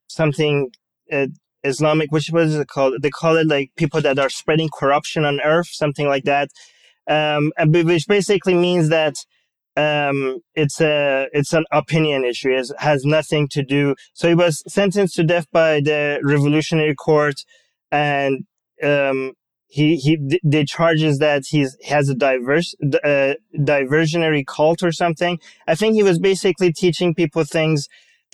[0.09, 0.70] something
[1.12, 1.28] uh,
[1.62, 2.11] Islamic.
[2.11, 3.02] Which was it called?
[3.02, 6.50] They call it like people that are spreading corruption on earth, something like that.
[7.09, 9.14] Um, which basically means that
[9.77, 12.51] um, it's a it's an opinion issue.
[12.51, 13.95] It has nothing to do.
[14.14, 17.35] So he was sentenced to death by the Revolutionary Court,
[17.91, 18.47] and
[18.83, 19.33] um,
[19.68, 22.74] he he the charges that he has a diverse
[23.05, 25.39] uh, diversionary cult or something.
[25.66, 27.89] I think he was basically teaching people things.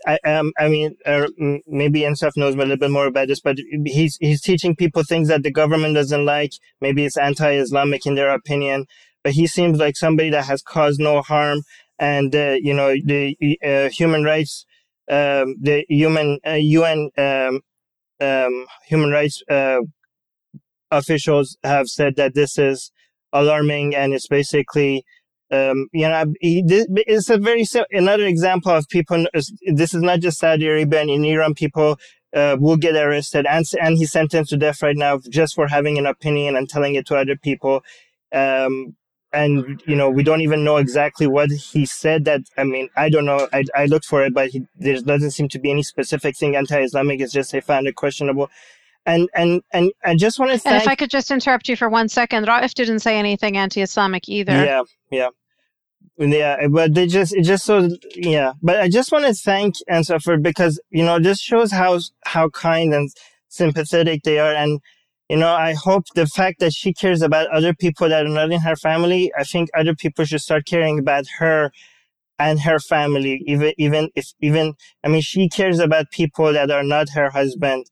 [0.07, 1.27] I um I mean uh,
[1.67, 5.29] maybe Ensaf knows a little bit more about this, but he's he's teaching people things
[5.29, 6.53] that the government doesn't like.
[6.81, 8.87] Maybe it's anti-Islamic in their opinion,
[9.23, 11.63] but he seems like somebody that has caused no harm.
[11.99, 14.67] And uh, you know the uh, human rights,
[15.11, 17.61] um, the human UN uh, um,
[18.21, 19.81] um, human rights uh,
[20.91, 22.91] officials have said that this is
[23.33, 25.05] alarming and it's basically
[25.53, 29.27] um, you know, it's a very another example of people.
[29.35, 31.99] This is not just Saudi Arabia and in Iran, people
[32.35, 35.99] uh, will get arrested, and and he's sentenced to death right now just for having
[35.99, 37.83] an opinion and telling it to other people.
[38.33, 38.97] Um,
[39.33, 42.25] and you know, we don't even know exactly what he said.
[42.25, 43.49] That I mean, I don't know.
[43.53, 46.57] I I looked for it, but he, there doesn't seem to be any specific thing
[46.57, 47.21] anti-Islamic.
[47.21, 48.51] It's just they found it questionable.
[49.05, 50.75] And and and I just want to thank.
[50.75, 54.29] And if I could just interrupt you for one second, Raif didn't say anything anti-Islamic
[54.29, 54.53] either.
[54.53, 55.29] Yeah, yeah,
[56.19, 56.69] yeah.
[56.69, 58.53] But they just it just so yeah.
[58.63, 62.49] But I just want to thank Ensaf for because you know this shows how how
[62.51, 63.11] kind and
[63.49, 64.81] sympathetic they are, and
[65.33, 68.53] you know I hope the fact that she cares about other people that are not
[68.53, 69.33] in her family.
[69.39, 71.73] I think other people should start caring about her
[72.39, 74.75] and her family even even if even
[75.05, 77.85] i mean she cares about people that are not her husband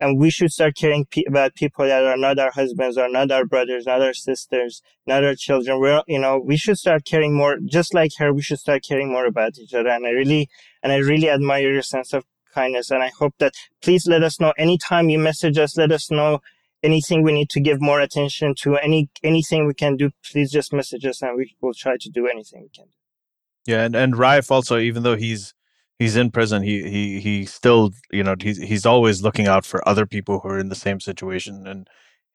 [0.00, 3.30] and we should start caring pe- about people that are not our husbands or not
[3.30, 5.78] our brothers, not our sisters, not our children.
[5.78, 9.12] We're, you know, we should start caring more, just like her, we should start caring
[9.12, 9.90] more about each other.
[9.90, 10.48] And I really,
[10.82, 12.24] and I really admire your sense of
[12.54, 12.90] kindness.
[12.90, 16.40] And I hope that please let us know anytime you message us, let us know
[16.82, 20.72] anything we need to give more attention to, any, anything we can do, please just
[20.72, 23.72] message us and we will try to do anything we can do.
[23.72, 23.84] Yeah.
[23.84, 25.54] And, and Raif also, even though he's,
[26.00, 29.86] he's in prison he he he still you know he's he's always looking out for
[29.86, 31.86] other people who are in the same situation and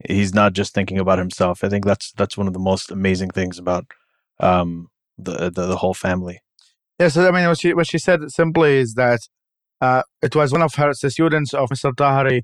[0.07, 3.31] he's not just thinking about himself i think that's that's one of the most amazing
[3.31, 3.85] things about
[4.39, 4.87] um
[5.17, 6.39] the the, the whole family
[6.99, 9.21] yeah so i mean what she what she said simply is that
[9.81, 12.43] uh it was one of her the students of mr tahiri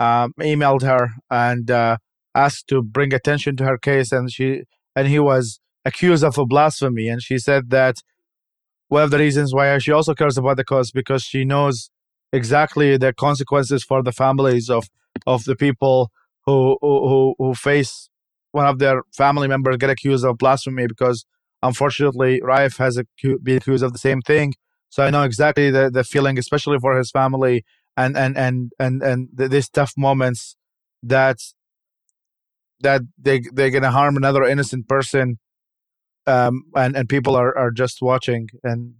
[0.00, 1.96] um emailed her and uh
[2.34, 4.62] asked to bring attention to her case and she
[4.96, 7.96] and he was accused of a blasphemy and she said that
[8.88, 11.90] one of the reasons why she also cares about the cause because she knows
[12.32, 14.88] exactly the consequences for the families of
[15.26, 16.10] of the people
[16.44, 18.08] who who who face
[18.52, 21.24] one of their family members get accused of blasphemy because
[21.62, 23.00] unfortunately Raif has
[23.42, 24.54] been accused of the same thing.
[24.90, 27.64] So I know exactly the, the feeling, especially for his family
[27.96, 30.56] and and and and and these tough moments
[31.02, 31.38] that
[32.80, 35.38] that they they're gonna harm another innocent person
[36.26, 38.94] um, and and people are are just watching and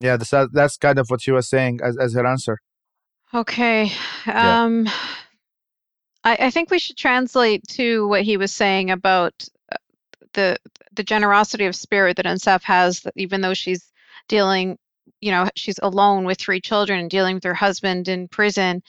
[0.00, 2.58] yeah that's that's kind of what she was saying as as her answer
[3.34, 3.90] okay
[4.26, 4.92] um yeah.
[6.24, 9.32] I, I think we should translate to what he was saying about
[9.72, 9.76] uh,
[10.34, 10.56] the
[10.94, 13.90] the generosity of spirit that Ensaf has even though she's
[14.28, 14.78] dealing
[15.21, 18.81] you know she's alone with three children and dealing with her husband in prison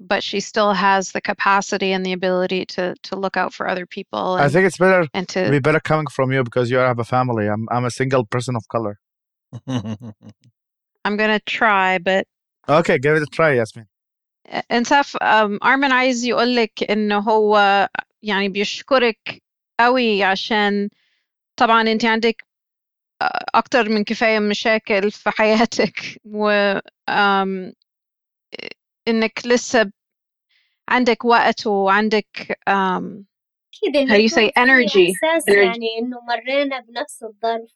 [0.00, 3.86] but she still has the capacity and the ability to to look out for other
[3.86, 4.36] people.
[4.36, 6.98] And, I think it's better and to be better coming from you because you have
[6.98, 7.46] a family.
[7.46, 8.98] I'm I'm a single person of color.
[11.04, 12.26] I'm gonna try, but
[12.68, 13.86] okay, give it a try, Yasmin.
[14.72, 15.16] انساف
[15.62, 17.88] ارمن عايز يقول لك انه هو
[18.22, 19.42] يعني بيشكرك
[19.80, 20.88] قوي عشان
[21.56, 22.44] طبعا انت عندك
[23.55, 25.95] أكتر من كفاية مشاكل في حياتك
[26.25, 26.49] و
[29.07, 29.91] إنك لسه
[30.89, 35.13] عندك وقت وعندك أكيد how you say energy.
[35.47, 37.71] يعني إنه مرينا بنفس الظرف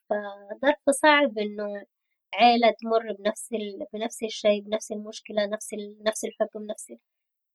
[0.62, 1.86] ظرف صعب إنه
[2.34, 3.86] عيلة تمر بنفس ال...
[3.94, 5.98] بنفس الشيء بنفس المشكلة نفس ال...
[6.06, 6.94] نفس الحكم نفس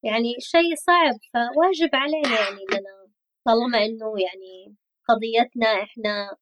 [0.03, 3.07] يعني شيء صعب فواجب علينا يعني إننا
[3.45, 4.75] طالما إنه يعني
[5.09, 6.37] قضيتنا إحنا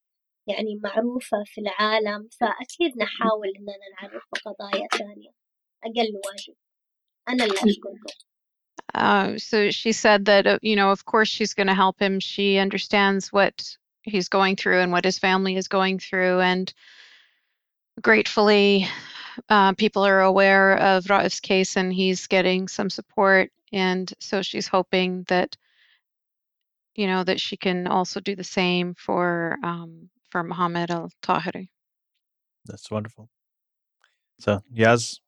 [0.47, 5.31] يعني معروفة في العالم فأكيد نحاول إننا نعرف قضايا ثانية
[5.85, 6.55] أقل واجب
[7.29, 8.31] أنا اللي أشكركم
[8.95, 12.19] Uh, so she said that, uh, you know, of course she's going to help him.
[12.19, 16.41] She understands what he's going through and what his family is going through.
[16.41, 16.73] And
[18.03, 18.89] gratefully,
[19.49, 23.53] uh, people are aware of Raif's case and he's getting some support.
[23.73, 25.57] And so she's hoping that,
[26.97, 31.70] you know, that she can also do the same for um, for Mohammed Al Tahiri.
[32.66, 33.30] That's wonderful.
[34.42, 35.22] So, Yaz.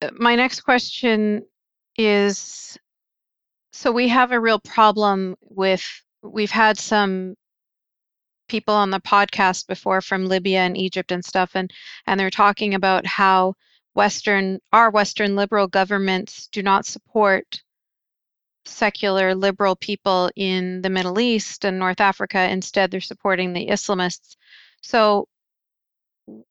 [0.00, 1.44] Uh, my next question
[1.98, 2.78] is
[3.72, 5.84] so we have a real problem with
[6.22, 7.34] we've had some
[8.46, 11.72] people on the podcast before from Libya and Egypt and stuff and
[12.06, 13.54] and they're talking about how
[13.94, 17.62] western our western liberal governments do not support
[18.64, 22.48] secular liberal people in the Middle East and North Africa.
[22.50, 24.36] Instead, they're supporting the Islamists.
[24.82, 25.26] So,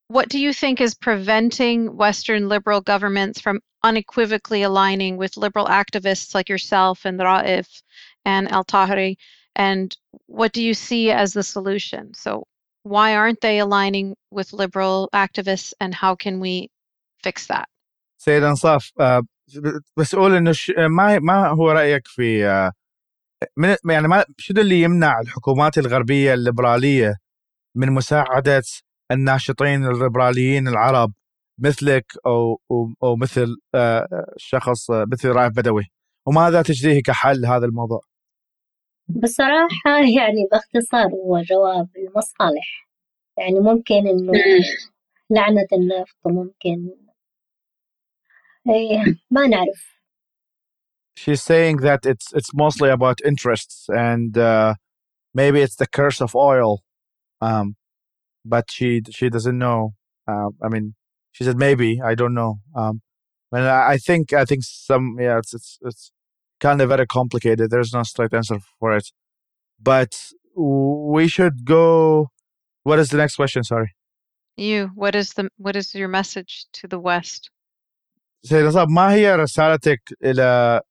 [0.08, 6.36] what do you think is preventing Western liberal governments from unequivocally aligning with liberal activists
[6.36, 7.82] like yourself and Raif
[8.26, 9.16] and Al Tahri?
[9.56, 9.96] And
[10.26, 12.14] what do you see as the solution?
[12.14, 12.46] So,
[12.84, 16.70] why aren't they aligning with liberal activists, and how can we
[17.24, 17.68] fix that?
[18.18, 19.22] Sayed Ensaf, uh,
[19.98, 22.44] بس أقول إنه ما ما هو رأيك في
[23.58, 27.16] من يعني ما شنو اللي يمنع الحكومات الغربية الليبرالية
[27.76, 28.64] من مساعدة
[29.12, 31.14] الناشطين الليبراليين العرب
[31.60, 32.62] مثلك أو
[33.04, 33.58] أو مثل
[34.38, 35.84] شخص مثل رايف بدوي؟
[36.28, 38.02] وماذا تجديه كحل هذا الموضوع؟
[39.10, 42.90] بصراحة يعني باختصار هو جواب المصالح.
[43.38, 44.32] يعني ممكن إنه
[45.30, 46.90] لعنة النفط ممكن
[49.31, 49.95] ما نعرف
[51.17, 54.75] She's saying that it's it's mostly about interests and uh,
[55.33, 56.83] maybe it's the curse of oil.
[57.41, 57.77] Um,
[58.45, 59.95] but she she doesn't know.
[60.27, 60.95] Uh, I mean,
[61.33, 62.61] she said maybe I don't know.
[62.75, 63.01] Um,
[63.53, 66.13] and I, I think I think some yeah, it's it's it's
[66.61, 67.71] kind of very complicated.
[67.71, 69.07] There's no straight answer for it,
[69.81, 70.13] but
[70.57, 72.29] we should go.
[72.83, 73.65] What is the next question?
[73.65, 73.95] Sorry.
[74.57, 74.91] You.
[74.95, 77.51] What is the what is your message to the West?
[78.42, 80.82] سيدة صاب ما هي رسالتك إلى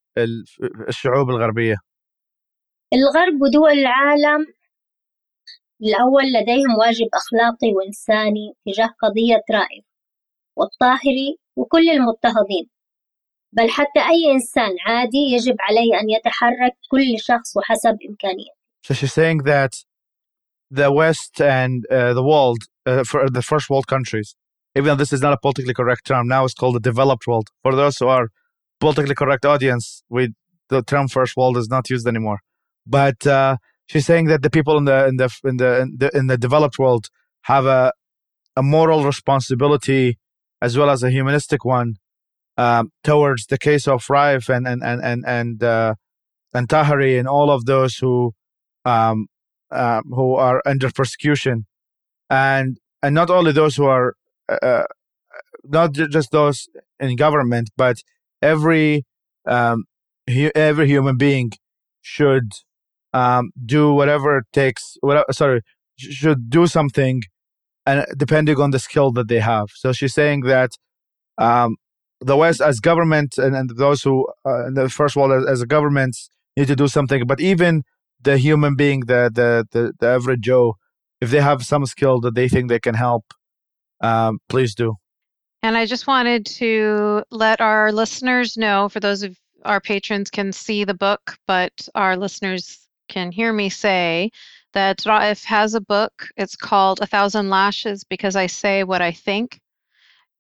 [0.89, 1.77] الشعوب الغربية؟
[2.93, 4.47] الغرب ودول العالم
[5.83, 9.85] الأول لديهم واجب أخلاقي وإنساني تجاه قضية رائف
[10.57, 12.71] والطاهري وكل المضطهدين
[13.53, 18.59] بل حتى أي إنسان عادي يجب عليه أن يتحرك كل شخص وحسب إمكانيته.
[18.83, 19.73] So she's saying that
[20.71, 24.35] the West and uh, the world, uh, for the first world countries,
[24.79, 27.49] even though this is not a politically correct term, now it's called the developed world.
[27.63, 28.29] For those who are
[28.79, 30.33] politically correct audience, we
[30.69, 32.41] the term first world is not used anymore.
[32.87, 33.57] But uh,
[33.89, 36.39] she's saying that the people in the in the in the in the, in the
[36.39, 37.09] developed world
[37.43, 37.93] have a
[38.57, 40.19] a moral responsibility
[40.63, 41.95] as well as a humanistic one
[42.57, 45.95] um, towards the case of Raif and and and and and, uh,
[46.55, 48.33] and Tahari and all of those who
[48.85, 49.27] um,
[49.71, 51.67] uh, who are under persecution,
[52.31, 54.15] and and not only those who are
[54.49, 54.85] uh, uh
[55.65, 56.69] not just those
[57.01, 57.99] in government, but
[58.43, 59.05] every
[59.47, 59.85] um,
[60.55, 61.53] every human being
[62.01, 62.53] should
[63.13, 64.97] um, do whatever it takes.
[65.01, 65.63] Whatever, sorry,
[65.97, 67.23] should do something,
[67.87, 69.69] and depending on the skill that they have.
[69.75, 70.71] So she's saying that
[71.39, 71.77] um,
[72.21, 75.67] the West, as government, and, and those who uh, the first world as, as a
[75.67, 76.17] government,
[76.57, 77.27] need to do something.
[77.27, 77.83] But even
[78.21, 80.77] the human being, the the the, the average Joe,
[81.21, 83.25] if they have some skill that they think they can help,
[84.01, 84.97] um, please do.
[85.63, 90.53] And I just wanted to let our listeners know, for those of our patrons can
[90.53, 94.31] see the book, but our listeners can hear me say
[94.73, 96.29] that Raif has a book.
[96.37, 99.61] It's called A Thousand Lashes Because I Say What I Think.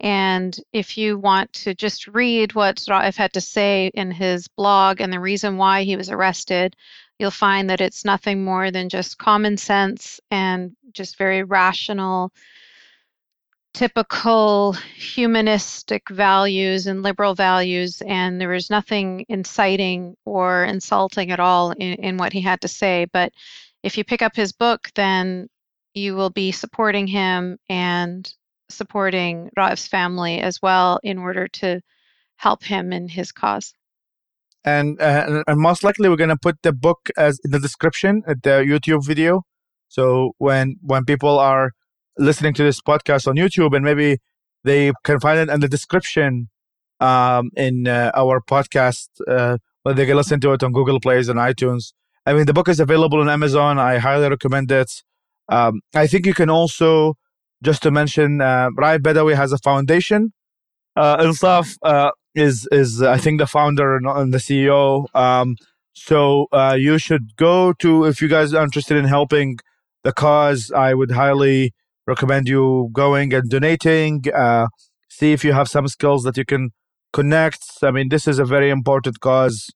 [0.01, 5.01] And if you want to just read what Raif had to say in his blog
[5.01, 6.77] and the reason why he was arrested,
[7.19, 12.33] you'll find that it's nothing more than just common sense and just very rational
[13.79, 21.71] typical humanistic values and liberal values, and there was nothing inciting or insulting at all
[21.71, 23.07] in, in what he had to say.
[23.13, 23.33] But
[23.85, 25.49] if you pick up his book, then
[25.95, 28.29] you will be supporting him and
[28.69, 31.81] supporting Raif's family as well in order to
[32.35, 33.75] help him in his cause.
[34.65, 38.25] And, uh, and most likely, we're going to put the book as in the description
[38.27, 39.43] at the YouTube video.
[39.87, 41.71] So when when people are
[42.19, 44.19] listening to this podcast on YouTube and maybe
[44.65, 46.49] they can find it in the description
[47.01, 49.09] um, in uh, our podcast.
[49.27, 51.93] Uh, they can listen to it on Google Plays and iTunes.
[52.27, 53.79] I mean, the book is available on Amazon.
[53.79, 55.03] I highly recommend it.
[55.49, 57.15] Um, I think you can also,
[57.63, 60.33] just to mention, uh, Raif Badawi has a foundation.
[60.95, 65.07] Uh, Ensaf uh, is is I think the founder and the CEO.
[65.15, 65.57] Um,
[65.95, 69.59] so uh, you should go to if you guys are interested in helping
[70.05, 70.71] the cause.
[70.71, 71.73] I would highly
[72.09, 74.25] recommend you going and donating.
[74.35, 74.67] Uh,
[75.09, 76.71] see if you have some skills that you can
[77.13, 77.63] connect.
[77.83, 79.71] I mean, this is a very important cause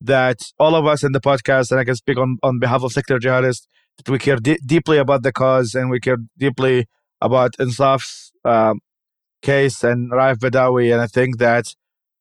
[0.00, 2.92] that all of us in the podcast, and I can speak on, on behalf of
[2.92, 3.62] Secular Jihadist,
[3.98, 6.86] that we care deeply about the cause and we care deeply
[7.20, 8.80] about Ensaf's um,
[9.42, 10.92] case and Raif Badawi.
[10.92, 11.66] And I think that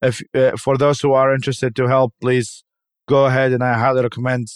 [0.01, 2.64] if uh, for those who are interested to help, please
[3.07, 4.47] go ahead and I highly recommend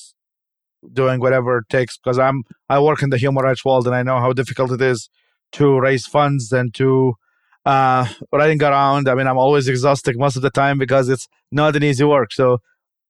[0.94, 4.04] doing whatever it takes because I'm I work in the human rights world and I
[4.04, 5.10] know how difficult it is
[5.54, 7.16] to raise funds and to
[7.66, 9.10] uh, running around.
[9.10, 12.32] I mean, I'm always exhausted most of the time because it's not an easy work.
[12.32, 12.60] So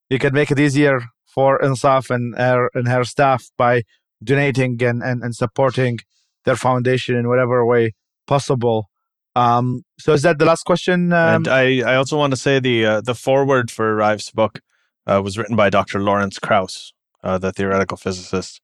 [0.09, 3.83] you can make it easier for Ensaf and her and her staff by
[4.23, 5.99] donating and, and, and supporting
[6.45, 7.93] their foundation in whatever way
[8.25, 8.89] possible.
[9.35, 11.13] Um, so is that the last question?
[11.13, 14.61] Um, and I, I also want to say the uh, the foreword for Raif's book
[15.05, 16.01] uh, was written by Dr.
[16.01, 16.91] Lawrence Krauss,
[17.27, 18.61] uh, the theoretical physicist,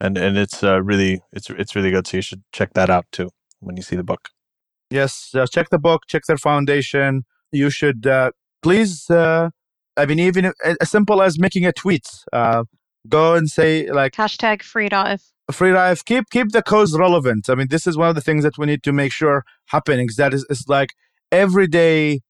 [0.00, 2.06] and and it's uh, really it's it's really good.
[2.06, 3.28] So you should check that out too
[3.60, 4.30] when you see the book.
[4.90, 7.24] Yes, uh, check the book, check their foundation.
[7.52, 8.30] You should uh,
[8.62, 9.10] please.
[9.10, 9.50] Uh,
[9.96, 12.08] I mean, even as simple as making a tweet.
[12.32, 12.64] Uh,
[13.08, 15.22] go and say like hashtag free Raif.
[15.50, 16.04] Free Raif.
[16.04, 17.48] Keep keep the cause relevant.
[17.48, 20.08] I mean, this is one of the things that we need to make sure happening.
[20.16, 20.90] That is, it's like
[21.32, 22.20] every day,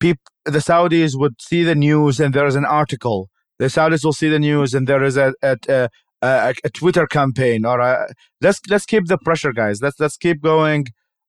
[0.00, 3.28] people the Saudis would see the news and there is an article.
[3.58, 5.88] The Saudis will see the news and there is a a, a,
[6.22, 8.08] a, a Twitter campaign or a,
[8.40, 9.80] let's let's keep the pressure, guys.
[9.82, 10.86] Let's let's keep going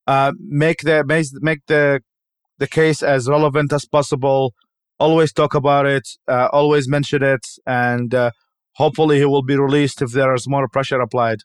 [0.10, 1.04] uh, make the
[1.42, 2.02] make the
[2.58, 4.54] the case as relevant as possible.
[5.00, 6.08] Always talk about it.
[6.28, 8.32] Uh, always mention it, and uh,
[8.74, 11.40] hopefully he will be released if there is more pressure applied.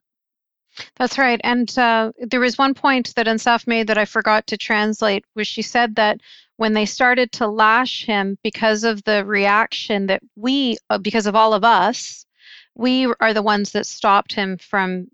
[0.96, 1.40] That's right.
[1.44, 5.44] And uh, there was one point that Ensaf made that I forgot to translate, where
[5.44, 6.20] she said that
[6.56, 11.34] when they started to lash him because of the reaction that we, uh, because of
[11.34, 12.26] all of us,
[12.74, 15.08] we are the ones that stopped him from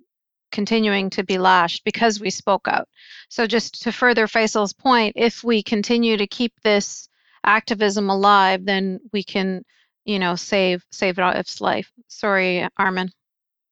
[0.51, 2.89] continuing to be lashed because we spoke out.
[3.29, 7.09] So, just to further Faisal's point, if we continue to keep this
[7.45, 9.63] activism alive, then we can,
[10.05, 11.91] you know, save save Raif's life.
[12.09, 13.11] Sorry, Armin.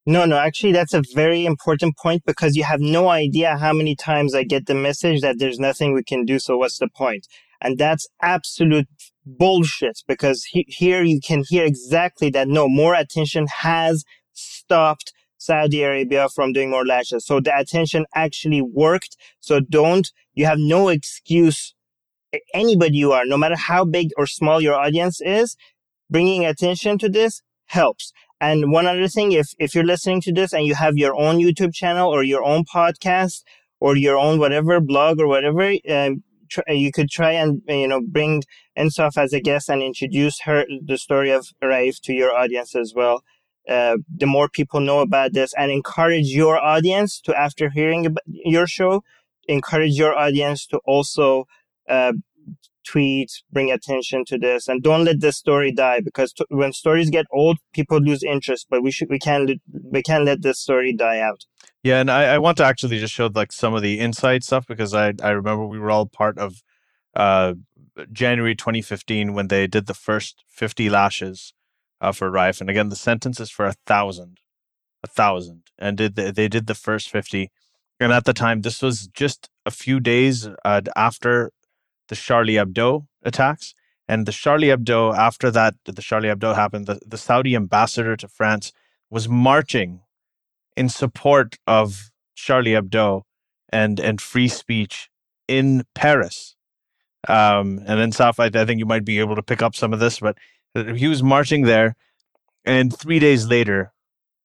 [0.06, 3.94] No, no, actually, that's a very important point because you have no idea how many
[3.94, 6.38] times I get the message that there's nothing we can do.
[6.38, 7.26] So, what's the point?
[7.60, 8.88] And that's absolute
[9.26, 15.82] bullshit because he, here you can hear exactly that no, more attention has stopped Saudi
[15.82, 17.24] Arabia from doing more lashes.
[17.26, 19.16] So the attention actually worked.
[19.40, 21.74] So don't, you have no excuse.
[22.52, 25.56] Anybody you are, no matter how big or small your audience is,
[26.10, 28.12] bringing attention to this helps.
[28.40, 31.38] And one other thing, if, if you're listening to this and you have your own
[31.38, 33.42] YouTube channel or your own podcast
[33.80, 38.00] or your own whatever blog or whatever, um, try, you could try and, you know,
[38.00, 38.42] bring
[38.76, 42.94] Ensaf as a guest and introduce her, the story of Raif to your audience as
[42.94, 43.22] well.
[43.68, 48.66] Uh, the more people know about this and encourage your audience to after hearing your
[48.66, 49.02] show
[49.48, 51.46] encourage your audience to also
[51.88, 52.12] uh,
[52.86, 57.10] tweet bring attention to this and don't let this story die because t- when stories
[57.10, 59.50] get old people lose interest but we should we can't
[59.90, 61.44] we can't let this story die out
[61.82, 64.66] yeah and I, I want to actually just show like some of the inside stuff
[64.66, 66.62] because i i remember we were all part of
[67.16, 67.54] uh
[68.12, 71.52] january 2015 when they did the first 50 lashes
[72.00, 72.60] uh, for Raif.
[72.60, 74.38] And again, the sentence is for a thousand,
[75.02, 75.62] a thousand.
[75.78, 77.50] And did they, they did the first 50.
[78.00, 81.50] And at the time, this was just a few days uh, after
[82.08, 83.74] the Charlie Hebdo attacks.
[84.08, 88.28] And the Charlie Hebdo, after that, the Charlie Hebdo happened, the, the Saudi ambassador to
[88.28, 88.72] France
[89.10, 90.00] was marching
[90.78, 93.22] in support of Charlie Hebdo
[93.70, 95.10] and, and free speech
[95.48, 96.54] in Paris.
[97.26, 99.92] Um, and then, Saf, I, I think you might be able to pick up some
[99.92, 100.38] of this, but
[100.74, 101.96] he was marching there,
[102.64, 103.92] and three days later,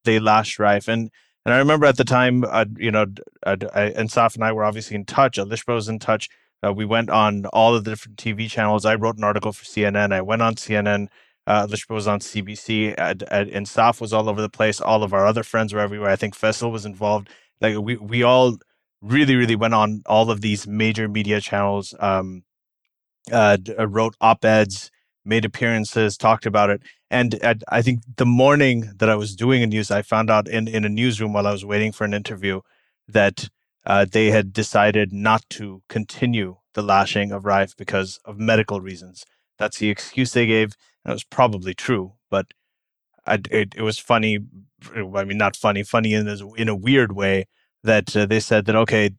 [0.05, 0.87] they lashed Raif.
[0.87, 1.11] And
[1.45, 3.05] and I remember at the time, uh, you know,
[3.45, 5.37] uh, I, Ensaf and I were obviously in touch.
[5.37, 6.29] Alishba was in touch.
[6.65, 8.85] Uh, we went on all of the different TV channels.
[8.85, 10.13] I wrote an article for CNN.
[10.13, 11.07] I went on CNN.
[11.45, 12.95] Uh, Alishba was on CBC.
[12.97, 14.79] And, Saf was all over the place.
[14.79, 16.09] All of our other friends were everywhere.
[16.09, 17.29] I think Faisal was involved.
[17.61, 18.57] Like we we all
[19.01, 21.93] really really went on all of these major media channels.
[21.99, 22.43] Um,
[23.31, 24.91] uh, uh wrote op eds
[25.25, 26.81] made appearances, talked about it.
[27.09, 30.47] And at, I think the morning that I was doing a news, I found out
[30.47, 32.61] in, in a newsroom while I was waiting for an interview
[33.07, 33.49] that
[33.85, 39.25] uh, they had decided not to continue the lashing of Raif because of medical reasons.
[39.59, 40.73] That's the excuse they gave,
[41.05, 42.13] it was probably true.
[42.29, 42.47] But
[43.25, 44.39] I, it, it was funny.
[44.95, 47.47] I mean, not funny, funny in a, in a weird way
[47.83, 49.11] that uh, they said that okay,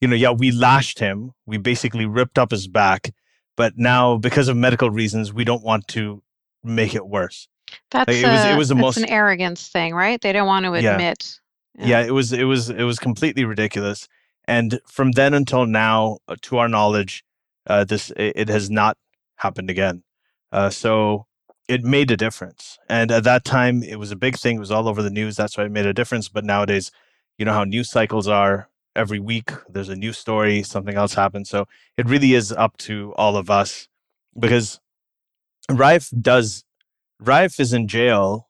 [0.00, 3.14] you know, yeah, we lashed him, we basically ripped up his back,
[3.56, 6.22] but now because of medical reasons, we don't want to
[6.62, 7.48] make it worse.
[7.90, 10.20] That's like, it was it was the most an arrogance thing, right?
[10.20, 11.38] They don't want to admit.
[11.78, 11.86] Yeah.
[11.86, 14.08] yeah, it was it was it was completely ridiculous.
[14.46, 17.24] And from then until now, uh, to our knowledge,
[17.66, 18.96] uh, this it, it, has not
[19.36, 20.04] happened again.
[20.52, 21.26] Uh, so
[21.68, 22.78] it made a difference.
[22.88, 24.56] And at that time, it was a big thing.
[24.56, 25.36] It was all over the news.
[25.36, 26.28] That's why it made a difference.
[26.28, 26.90] But nowadays,
[27.38, 28.68] you know how news cycles are.
[28.94, 30.62] Every week, there's a new story.
[30.62, 31.50] Something else happens.
[31.50, 31.66] So
[31.98, 33.88] it really is up to all of us
[34.38, 34.80] because
[35.70, 36.64] Raif does.
[37.22, 38.48] Raif is in jail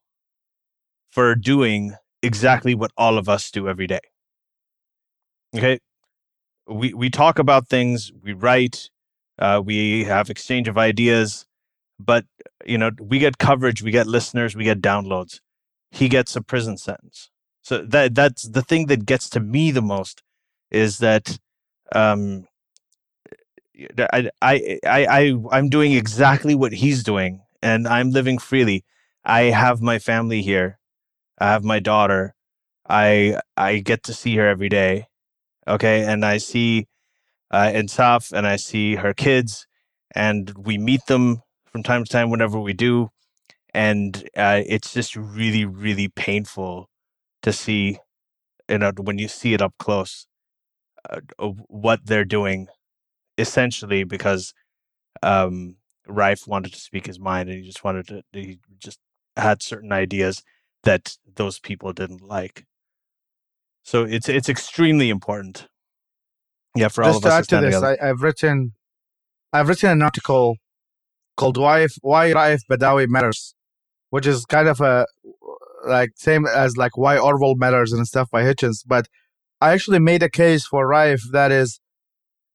[1.10, 4.00] for doing exactly what all of us do every day.
[5.56, 5.78] Okay,
[6.68, 8.90] we we talk about things, we write,
[9.38, 11.46] uh, we have exchange of ideas,
[11.98, 12.24] but
[12.64, 15.40] you know we get coverage, we get listeners, we get downloads.
[15.90, 17.30] He gets a prison sentence.
[17.62, 20.22] So that that's the thing that gets to me the most
[20.70, 21.38] is that
[21.92, 22.46] um,
[23.98, 28.84] I, I I I I'm doing exactly what he's doing, and I'm living freely.
[29.24, 30.78] I have my family here.
[31.38, 32.34] I have my daughter.
[32.88, 35.06] I I get to see her every day.
[35.68, 36.88] Okay, and I see
[37.50, 39.66] uh, Ensaf and I see her kids,
[40.14, 41.42] and we meet them
[41.76, 43.10] from time to time whenever we do,
[43.74, 46.88] and uh, it's just really really painful
[47.42, 47.98] to see,
[48.66, 50.26] you know, when you see it up close,
[51.10, 51.20] uh,
[51.68, 52.68] what they're doing,
[53.36, 54.54] essentially because
[55.22, 55.76] um,
[56.08, 58.98] Raif wanted to speak his mind and he just wanted to he just
[59.36, 60.42] had certain ideas
[60.84, 62.64] that those people didn't like.
[63.82, 65.68] So it's it's extremely important.
[66.74, 68.72] Yeah, for Just all of us to add to, to this, I, have written
[69.52, 70.56] I've written an article
[71.36, 73.54] called "Why Why Raif Badawi Matters,"
[74.10, 75.06] which is kind of a
[75.86, 78.82] like same as like why Orwell matters and stuff by Hitchens.
[78.86, 79.08] But
[79.60, 81.80] I actually made a case for Raif that is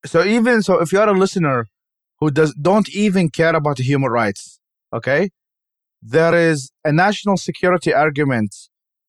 [0.06, 1.68] so even so if you're a listener
[2.20, 4.60] who does don't even care about human rights,
[4.94, 5.30] okay,
[6.02, 8.56] there is a national security argument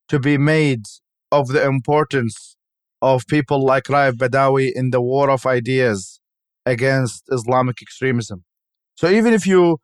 [0.08, 0.84] to be made
[1.30, 2.56] of the importance
[3.00, 6.20] of people like Raif Badawi in the war of ideas
[6.64, 8.44] against Islamic extremism.
[9.02, 9.78] So even if you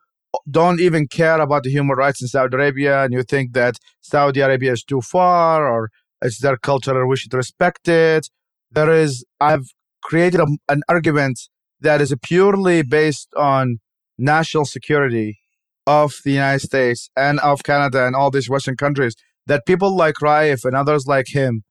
[0.49, 4.39] don't even care about the human rights in Saudi Arabia and you think that Saudi
[4.39, 5.91] Arabia is too far or
[6.23, 8.29] it's their culture and we should respect it,
[8.71, 9.67] there is, I've
[10.05, 11.41] created a, an argument
[11.81, 13.79] that is purely based on
[14.19, 15.41] national security
[15.85, 19.17] of the United States and of Canada and all these Western countries
[19.49, 21.65] that people like Raif and others like him,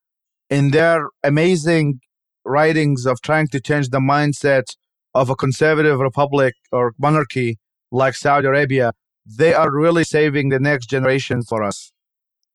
[0.49, 2.01] in their amazing
[2.43, 4.65] writings of trying to change the mindset
[5.21, 7.57] of a conservative republic or monarchy
[7.91, 8.93] like Saudi Arabia,
[9.25, 11.91] they are really saving the next generation for us.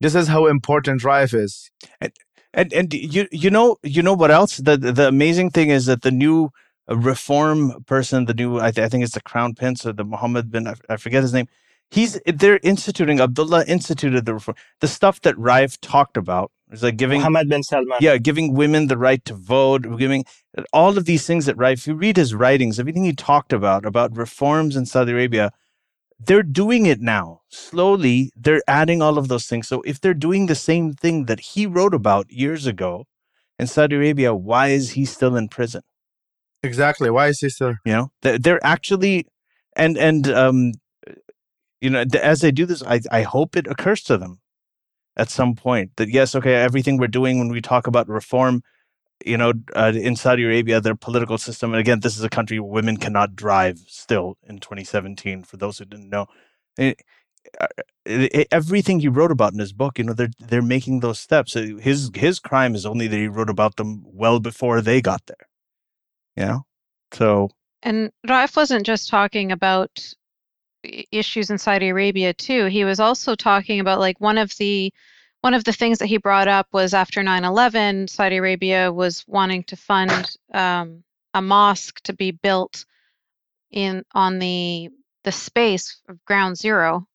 [0.01, 1.71] This is how important Raif is.
[2.01, 2.13] And,
[2.55, 6.03] and and you you know you know what else the the amazing thing is that
[6.03, 6.51] the new
[6.89, 10.51] reform person the new I, th- I think it's the crown prince or the Mohammed
[10.51, 11.49] bin I forget his name
[11.93, 16.51] he's they're instituting Abdullah instituted the reform the stuff that Raif talked about.
[16.71, 17.99] Is like giving Mohammed bin Salman.
[18.01, 20.25] Yeah giving women the right to vote giving
[20.73, 23.85] all of these things that Raif if you read his writings everything he talked about
[23.85, 25.53] about reforms in Saudi Arabia
[26.25, 27.41] they're doing it now.
[27.49, 29.67] Slowly they're adding all of those things.
[29.67, 33.07] So if they're doing the same thing that he wrote about years ago
[33.59, 35.83] in Saudi Arabia why is he still in prison?
[36.63, 39.27] Exactly why is he still you know they're actually
[39.77, 40.73] and and um
[41.83, 44.39] you know, as they do this, I, I hope it occurs to them
[45.17, 48.63] at some point that yes, okay, everything we're doing when we talk about reform,
[49.27, 52.61] you know, uh, in Saudi Arabia, their political system, and again, this is a country
[52.61, 55.43] where women cannot drive still in 2017.
[55.43, 56.27] For those who didn't know,
[56.79, 57.01] it,
[57.61, 57.67] eh,
[58.07, 61.19] it, eh, everything he wrote about in his book, you know, they're they're making those
[61.19, 61.55] steps.
[61.55, 65.49] His his crime is only that he wrote about them well before they got there.
[66.37, 66.63] You know,
[67.13, 67.51] so
[67.83, 70.15] and Raif wasn't just talking about
[70.83, 72.67] issues in Saudi Arabia too.
[72.67, 74.93] He was also talking about like one of the
[75.41, 79.65] one of the things that he brought up was after 9/11, Saudi Arabia was wanting
[79.65, 81.03] to fund um,
[81.35, 82.85] a mosque to be built
[83.71, 84.91] in on the
[85.25, 87.07] the space of Ground Zero,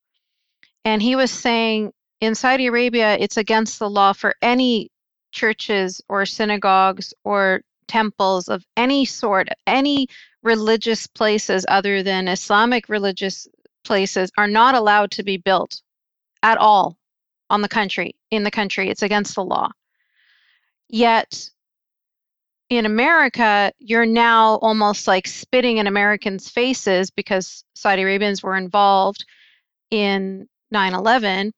[0.86, 1.92] and he was saying
[2.22, 4.90] in Saudi Arabia it's against the law for any
[5.32, 10.08] churches or synagogues or temples of any sort, any
[10.44, 13.48] religious places other than Islamic religious
[13.88, 15.82] places are not allowed to be built
[16.44, 16.98] at all
[17.50, 19.72] on the country in the country it's against the law
[20.90, 21.50] yet
[22.70, 29.26] in America, you're now almost like spitting in Americans' faces because Saudi Arabians were involved
[29.90, 31.54] in 9 11.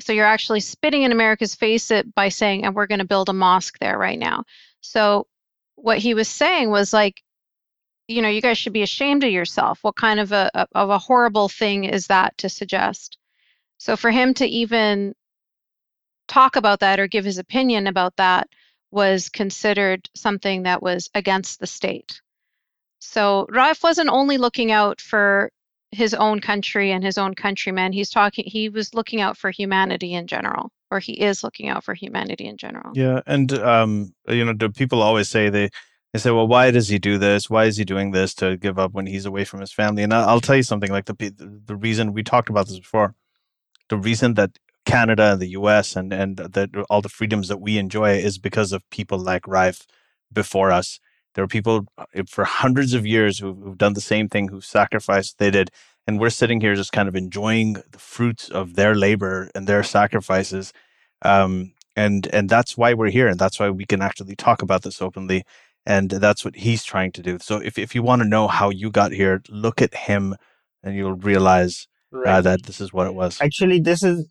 [0.00, 3.28] So you're actually spitting in America's face it by saying, and we're going to build
[3.28, 4.44] a mosque there right now.
[4.80, 5.26] So
[5.76, 7.22] what he was saying was like,
[8.08, 9.78] you know, you guys should be ashamed of yourself.
[9.82, 13.18] What kind of a of a horrible thing is that to suggest?
[13.76, 15.14] So for him to even
[16.26, 18.48] talk about that or give his opinion about that
[18.90, 22.20] was considered something that was against the state.
[22.98, 25.50] So Raif wasn't only looking out for
[25.90, 27.92] his own country and his own countrymen.
[27.92, 31.84] He's talking he was looking out for humanity in general or he is looking out
[31.84, 32.92] for humanity in general.
[32.94, 35.70] Yeah, and um you know, do people always say they
[36.12, 37.50] they say, well, why does he do this?
[37.50, 40.02] Why is he doing this to give up when he's away from his family?
[40.02, 43.14] And I'll tell you something like the the reason we talked about this before,
[43.88, 47.78] the reason that Canada and the US and and that all the freedoms that we
[47.78, 49.86] enjoy is because of people like Raif
[50.32, 51.00] before us
[51.38, 54.60] there are people uh, for hundreds of years who've, who've done the same thing, who
[54.60, 55.70] sacrificed they did.
[56.04, 59.84] And we're sitting here just kind of enjoying the fruits of their labor and their
[59.84, 60.72] sacrifices.
[61.22, 63.28] Um, and and that's why we're here.
[63.28, 65.44] And that's why we can actually talk about this openly.
[65.86, 67.38] And that's what he's trying to do.
[67.40, 70.36] So if, if you want to know how you got here, look at him
[70.82, 72.34] and you'll realize uh, right.
[72.34, 73.40] uh, that this is what it was.
[73.40, 74.26] Actually, this is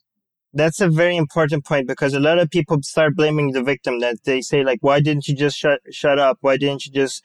[0.54, 4.16] that's a very important point because a lot of people start blaming the victim that
[4.26, 7.22] they say like why didn't you just shut shut up why didn't you just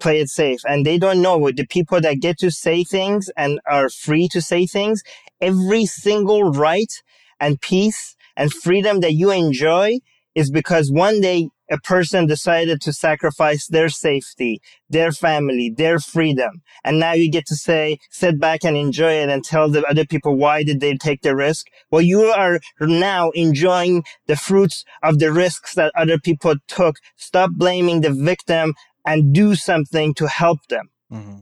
[0.00, 3.30] play it safe and they don't know what the people that get to say things
[3.36, 5.02] and are free to say things
[5.40, 7.02] every single right
[7.38, 9.98] and peace and freedom that you enjoy
[10.37, 16.61] is because one day a person decided to sacrifice their safety, their family, their freedom.
[16.83, 20.05] And now you get to say, sit back and enjoy it and tell the other
[20.05, 21.67] people why did they take the risk?
[21.91, 26.95] Well, you are now enjoying the fruits of the risks that other people took.
[27.15, 28.73] Stop blaming the victim
[29.05, 30.89] and do something to help them.
[31.11, 31.39] Mm-hmm.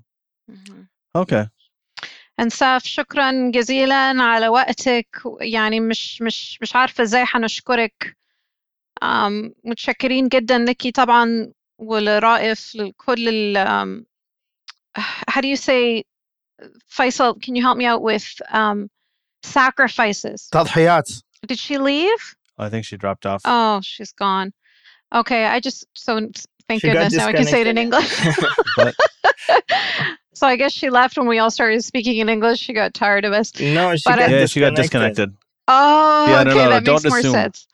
[0.53, 0.81] Mm-hmm.
[1.15, 1.45] Okay.
[2.39, 5.07] انساف شكرا جزيلا على وقتك
[5.41, 8.14] يعني مش مش مش عارفه ازاي حنشكرك um,
[9.63, 14.05] متشكرين جدا لك طبعا ولرائف لكل ال um,
[15.31, 16.03] how do you say
[16.89, 18.89] Faisal can you help me out with um,
[19.43, 21.09] sacrifices تضحيات
[21.47, 24.53] did she leave I think she dropped off oh she's gone
[25.13, 26.13] okay I just so
[26.67, 28.11] thank she goodness now I can say it in English
[30.39, 33.25] so I guess she left when we all started speaking in English she got tired
[33.25, 35.29] of us no she but got yeah she got disconnected
[35.67, 37.67] oh yeah, okay no, no, that makes more sense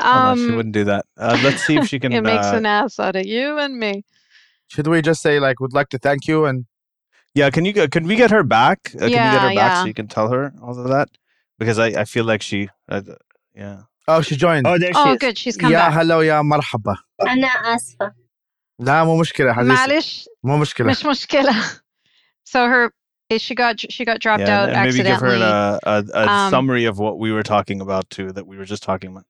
[0.00, 1.04] um, oh, no, she wouldn't do that.
[1.16, 2.12] Uh, let's see if she can.
[2.12, 4.04] it makes uh, an ass out of you and me.
[4.68, 6.66] Should we just say like, "Would like to thank you" and?
[7.34, 8.92] Yeah, can you can we get her back?
[9.00, 9.80] Uh, yeah, can you get her back yeah.
[9.82, 11.08] so you can tell her all of that?
[11.58, 13.02] Because I, I feel like she, uh,
[13.54, 13.82] yeah.
[14.08, 14.66] Oh, she joined.
[14.66, 15.18] Oh, there she oh, is.
[15.18, 15.38] good.
[15.38, 15.92] She's come يا back.
[15.92, 16.96] هلا ويا مرحبا.
[17.28, 18.12] أنا آسفة.
[18.78, 19.70] لا مو مشكلة حديث.
[19.70, 20.28] معلش.
[20.44, 20.90] مو مشكلة.
[20.90, 21.54] مش مشكلة.
[22.44, 22.90] So her
[23.38, 25.38] she got she got dropped yeah, out and maybe accidentally.
[25.38, 28.46] give her a, a, a um, summary of what we were talking about too, that
[28.46, 29.24] we were just talking about.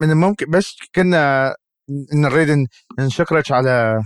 [0.00, 1.54] من الممكن بس كنا
[2.14, 2.68] نريد
[2.98, 4.02] نشكرك على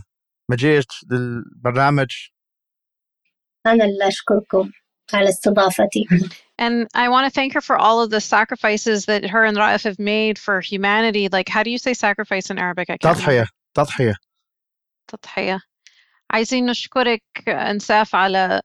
[0.50, 2.10] مجيئك للبرنامج.
[3.66, 4.70] أنا اللي أشكركم
[5.14, 6.04] على استضافتي.
[6.58, 9.82] And I want to thank her for all of the sacrifices that her and Raif
[9.84, 11.28] have made for humanity.
[11.28, 12.90] Like, how do you say sacrifice in Arabic?
[12.90, 14.14] I can't تضحية تضحية.
[15.08, 15.60] تضحية.
[16.30, 18.60] عايزين نشكرك أنساف على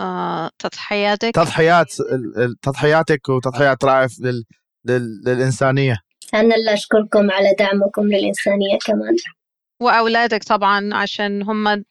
[0.00, 1.34] آه، تضحياتك.
[1.34, 1.92] تضحيات
[2.62, 4.12] تضحياتك وتضحيات رائف
[4.86, 5.34] لل لل...
[5.34, 5.96] للإنسانية
[6.34, 9.16] أنا اللي أشكركم على دعمكم للإنسانية كمان
[9.82, 11.84] وأولادك طبعا عشان هم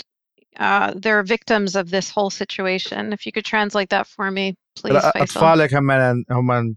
[0.60, 3.14] uh, they're victims of this whole situation.
[3.14, 5.22] If you could translate that for me, please, Faisal.
[5.22, 5.92] أطفالك هم
[6.32, 6.76] هم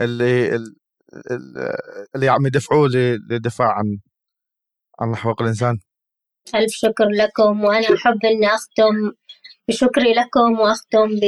[0.00, 0.56] اللي
[2.14, 3.98] اللي عم يدفعوا للدفاع عن
[5.00, 5.78] عن حقوق الإنسان.
[6.54, 9.12] ألف شكر لكم وأنا أحب إني أختم
[9.68, 11.24] بشكري لكم وأختم ب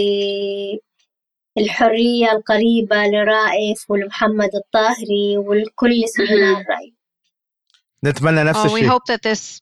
[1.57, 6.93] الحرية القريبة لرائف ولمحمد الطاهري ولكل سجناء الرأي
[8.03, 8.73] نتمنى نفس الشيء.
[8.73, 9.61] we hope that this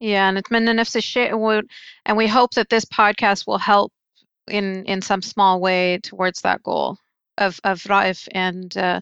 [0.00, 1.62] yeah نتمنى نفس الشيء
[2.06, 3.92] and we hope that this podcast will help
[4.48, 6.98] in in some small way towards that goal
[7.38, 9.00] of of Raif and uh,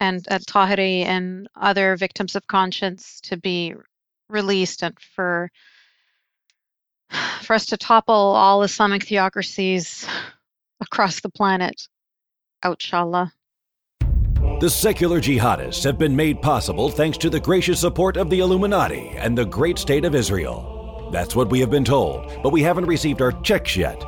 [0.00, 3.74] and Al Tahiri and other victims of conscience to be
[4.28, 5.50] released and for
[7.42, 10.06] for us to topple all Islamic theocracies
[10.81, 11.87] across the planet.
[12.63, 13.31] Outshallah.
[14.59, 19.13] The secular jihadists have been made possible thanks to the gracious support of the Illuminati
[19.15, 21.09] and the great state of Israel.
[21.11, 24.01] That's what we have been told, but we haven't received our checks yet.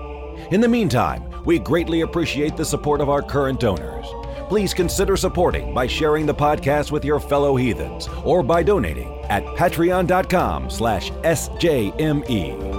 [0.51, 4.05] In the meantime, we greatly appreciate the support of our current donors
[4.53, 9.43] please consider supporting by sharing the podcast with your fellow heathens or by donating at
[9.57, 12.72] patreon.com slash sjme.